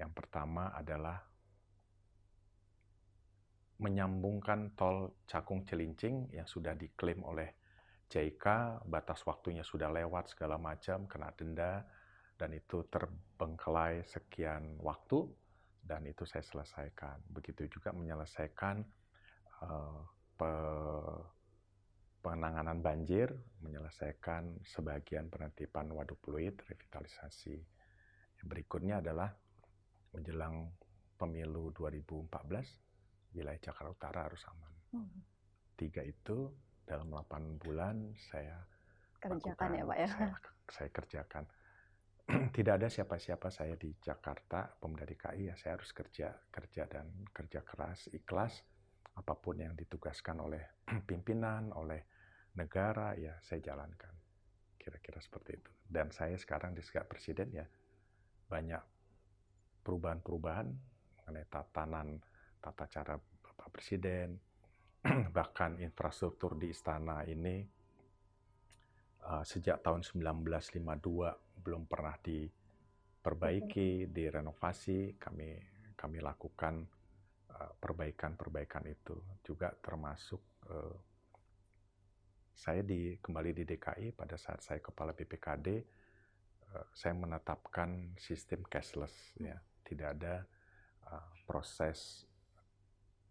Yang 0.00 0.12
pertama 0.16 0.72
adalah 0.72 1.20
menyambungkan 3.84 4.72
tol 4.72 5.20
Cakung 5.28 5.68
Celincing 5.68 6.32
yang 6.32 6.48
sudah 6.48 6.72
diklaim 6.72 7.20
oleh 7.28 7.52
JIK, 8.08 8.80
batas 8.88 9.20
waktunya 9.28 9.60
sudah 9.60 9.92
lewat 9.92 10.32
segala 10.32 10.56
macam, 10.56 11.04
kena 11.04 11.28
denda, 11.36 11.84
dan 12.40 12.56
itu 12.56 12.86
terbengkelai 12.88 14.00
sekian 14.08 14.80
waktu 14.80 15.28
dan 15.84 16.08
itu 16.08 16.24
saya 16.24 16.40
selesaikan. 16.40 17.20
Begitu 17.28 17.68
juga 17.68 17.92
menyelesaikan 17.92 18.80
uh, 19.62 20.00
pe 20.34 20.52
penanganan 22.24 22.80
banjir, 22.80 23.28
menyelesaikan 23.60 24.64
sebagian 24.64 25.28
penertiban 25.28 25.92
waduk 25.92 26.16
fluid, 26.24 26.56
revitalisasi. 26.64 27.60
Yang 28.40 28.48
berikutnya 28.48 29.04
adalah 29.04 29.28
menjelang 30.16 30.72
pemilu 31.20 31.68
2014, 31.76 33.36
wilayah 33.36 33.60
Jakarta 33.60 33.92
Utara 33.92 34.20
harus 34.24 34.40
aman. 34.48 34.72
Hmm. 34.96 35.20
Tiga 35.76 36.00
itu 36.00 36.48
dalam 36.88 37.12
8 37.12 37.60
bulan 37.60 38.16
saya 38.32 38.56
kerjakan 39.20 39.68
lakukan, 39.72 39.76
ya 39.76 39.84
Pak 39.84 39.96
ya? 40.00 40.08
Saya, 40.08 40.28
saya 40.72 40.88
kerjakan 40.96 41.44
tidak 42.56 42.80
ada 42.80 42.88
siapa-siapa 42.88 43.52
saya 43.52 43.76
di 43.76 43.92
Jakarta, 44.00 44.64
pemuda 44.80 45.04
DKI 45.04 45.52
ya 45.52 45.54
saya 45.60 45.76
harus 45.76 45.92
kerja, 45.92 46.32
kerja 46.48 46.88
dan 46.88 47.28
kerja 47.30 47.60
keras, 47.60 48.08
ikhlas 48.12 48.64
apa 49.14 49.34
pun 49.38 49.60
yang 49.60 49.76
ditugaskan 49.76 50.40
oleh 50.40 50.62
pimpinan, 51.08 51.70
oleh 51.76 52.00
negara 52.56 53.12
ya 53.18 53.36
saya 53.44 53.60
jalankan. 53.60 54.14
Kira-kira 54.80 55.20
seperti 55.20 55.60
itu. 55.60 55.72
Dan 55.84 56.12
saya 56.12 56.36
sekarang 56.36 56.72
di 56.72 56.80
sekat 56.84 57.08
presiden 57.08 57.48
ya 57.52 57.64
banyak 58.48 58.82
perubahan-perubahan 59.84 60.68
mengenai 61.20 61.46
tatanan 61.48 62.20
tata 62.60 62.84
cara 62.88 63.16
Bapak 63.16 63.68
Presiden, 63.76 64.40
bahkan 65.36 65.76
infrastruktur 65.80 66.56
di 66.56 66.72
istana 66.72 67.24
ini 67.28 67.64
uh, 69.24 69.44
sejak 69.44 69.80
tahun 69.80 70.04
1952 70.04 71.64
belum 71.64 71.88
pernah 71.88 72.16
diperbaiki, 72.20 74.12
direnovasi, 74.12 75.16
kami 75.16 75.56
kami 75.96 76.20
lakukan 76.20 76.84
uh, 77.56 77.72
perbaikan-perbaikan 77.80 78.84
itu. 78.84 79.16
Juga 79.40 79.72
termasuk 79.80 80.42
uh, 80.68 80.96
saya 82.54 82.84
di 82.84 83.16
kembali 83.18 83.50
di 83.56 83.64
DKI 83.64 84.14
pada 84.14 84.36
saat 84.36 84.60
saya 84.62 84.78
kepala 84.78 85.16
BPKD 85.16 85.66
uh, 86.76 86.86
saya 86.92 87.16
menetapkan 87.16 88.12
sistem 88.20 88.60
cashless 88.68 89.32
ya. 89.40 89.56
Tidak 89.84 90.08
ada 90.20 90.44
uh, 91.08 91.28
proses 91.48 92.28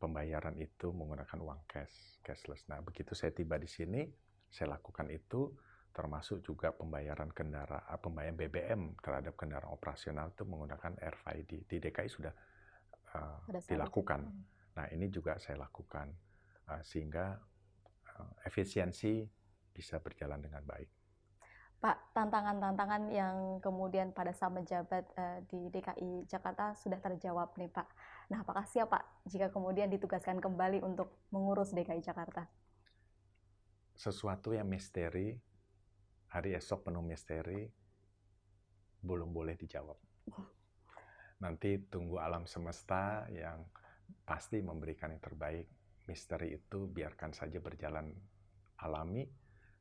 pembayaran 0.01 0.57
itu 0.59 0.89
menggunakan 0.91 1.39
uang 1.39 1.61
cash 1.69 2.19
cashless. 2.25 2.65
Nah 2.67 2.81
begitu 2.81 3.13
saya 3.13 3.29
tiba 3.31 3.55
di 3.61 3.69
sini 3.69 4.03
saya 4.49 4.75
lakukan 4.75 5.07
itu 5.13 5.53
termasuk 5.93 6.41
juga 6.41 6.73
pembayaran 6.73 7.29
kendaraan, 7.29 7.85
eh, 7.85 7.99
pembayaran 8.01 8.35
BBM 8.35 8.81
terhadap 8.99 9.37
kendaraan 9.37 9.69
operasional 9.69 10.33
itu 10.33 10.43
menggunakan 10.43 10.97
RFID. 10.97 11.69
Di 11.69 11.77
DKI 11.77 12.09
sudah 12.09 12.33
uh, 13.13 13.37
dilakukan. 13.69 14.25
Hmm. 14.25 14.43
Nah 14.73 14.89
ini 14.89 15.07
juga 15.13 15.37
saya 15.37 15.61
lakukan 15.61 16.09
uh, 16.73 16.81
sehingga 16.81 17.37
uh, 18.17 18.31
efisiensi 18.41 19.21
bisa 19.69 20.01
berjalan 20.01 20.41
dengan 20.41 20.65
baik. 20.65 20.89
Pak, 21.77 22.15
tantangan-tantangan 22.15 23.11
yang 23.11 23.59
kemudian 23.59 24.15
pada 24.15 24.31
saat 24.31 24.55
menjabat 24.55 25.03
uh, 25.19 25.43
di 25.51 25.67
DKI 25.67 26.25
Jakarta 26.25 26.73
sudah 26.79 26.97
terjawab 26.97 27.53
nih 27.59 27.69
Pak. 27.69 27.87
Nah, 28.31 28.41
apakah 28.41 28.63
siap 28.65 28.89
Pak 28.89 29.03
jika 29.27 29.51
kemudian 29.51 29.91
ditugaskan 29.91 30.39
kembali 30.39 30.79
untuk 30.81 31.11
mengurus 31.29 31.75
DKI 31.75 31.99
Jakarta? 31.99 32.47
Sesuatu 33.93 34.55
yang 34.55 34.65
misteri 34.65 35.37
hari 36.33 36.57
esok 36.57 36.89
penuh 36.89 37.05
misteri, 37.05 37.69
belum 38.99 39.29
boleh 39.29 39.53
dijawab. 39.53 39.97
Nanti 41.45 41.77
tunggu 41.91 42.17
alam 42.17 42.49
semesta 42.49 43.27
yang 43.29 43.61
pasti 44.25 44.63
memberikan 44.63 45.13
yang 45.13 45.21
terbaik. 45.21 45.69
Misteri 46.03 46.57
itu 46.57 46.89
biarkan 46.89 47.31
saja 47.31 47.61
berjalan 47.61 48.11
alami. 48.81 49.23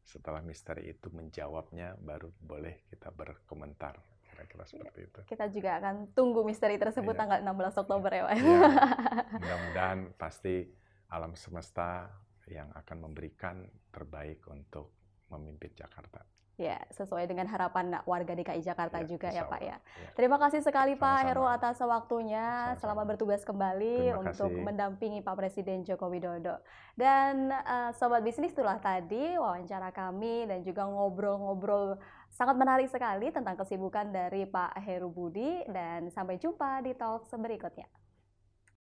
Setelah 0.02 0.42
misteri 0.42 0.90
itu 0.90 1.08
menjawabnya, 1.08 1.96
baru 1.98 2.30
boleh 2.36 2.84
kita 2.90 3.08
berkomentar. 3.10 3.96
kira-kira 4.32 4.64
seperti 4.64 5.00
itu. 5.12 5.20
Kita 5.28 5.44
juga 5.52 5.76
akan 5.76 6.16
tunggu 6.16 6.40
misteri 6.40 6.80
tersebut 6.80 7.12
Iya. 7.12 7.20
tanggal 7.20 7.38
16 7.44 7.76
Oktober 7.84 8.08
ya, 8.10 8.22
Pak. 8.24 8.32
Ya, 8.32 8.40
mudah-mudahan 9.44 10.00
pasti 10.16 10.72
alam 11.12 11.36
semesta 11.36 12.08
yang 12.48 12.72
akan 12.72 12.96
memberikan 13.04 13.60
terbaik 13.92 14.40
untuk 14.48 14.96
memimpin 15.28 15.76
Jakarta. 15.76 16.24
Ya, 16.62 16.79
sesuai 16.94 17.27
dengan 17.27 17.51
harapan 17.51 17.98
warga 18.07 18.38
DKI 18.38 18.62
Jakarta 18.62 19.03
Ya, 19.03 19.07
juga 19.11 19.35
ya, 19.35 19.51
Pak 19.51 19.61
ya. 19.66 19.83
Ya. 19.83 20.09
Terima 20.14 20.38
kasih 20.38 20.62
sekali 20.62 20.94
Pak 20.94 21.03
Sama-sama. 21.03 21.27
Heru 21.27 21.44
atas 21.51 21.77
waktunya. 21.83 22.46
Sama-sama. 22.46 22.79
Selamat 22.79 23.05
bertugas 23.11 23.42
kembali 23.42 23.96
Terima 23.98 24.20
untuk 24.22 24.51
kasih. 24.55 24.62
mendampingi 24.62 25.20
Pak 25.27 25.35
Presiden 25.35 25.83
Joko 25.83 26.07
Widodo. 26.07 26.62
Dan 26.94 27.51
eh, 27.51 27.90
sobat 27.98 28.22
bisnis 28.22 28.55
itulah 28.55 28.79
tadi 28.79 29.35
wawancara 29.35 29.90
kami 29.90 30.46
dan 30.46 30.62
juga 30.62 30.87
ngobrol-ngobrol 30.87 31.98
sangat 32.31 32.55
menarik 32.55 32.87
sekali 32.87 33.35
tentang 33.35 33.59
kesibukan 33.59 34.14
dari 34.14 34.46
Pak 34.46 34.79
Heru 34.87 35.11
Budi 35.11 35.66
dan 35.66 36.14
sampai 36.14 36.38
jumpa 36.38 36.79
di 36.87 36.94
talk 36.94 37.27
berikutnya. 37.27 37.90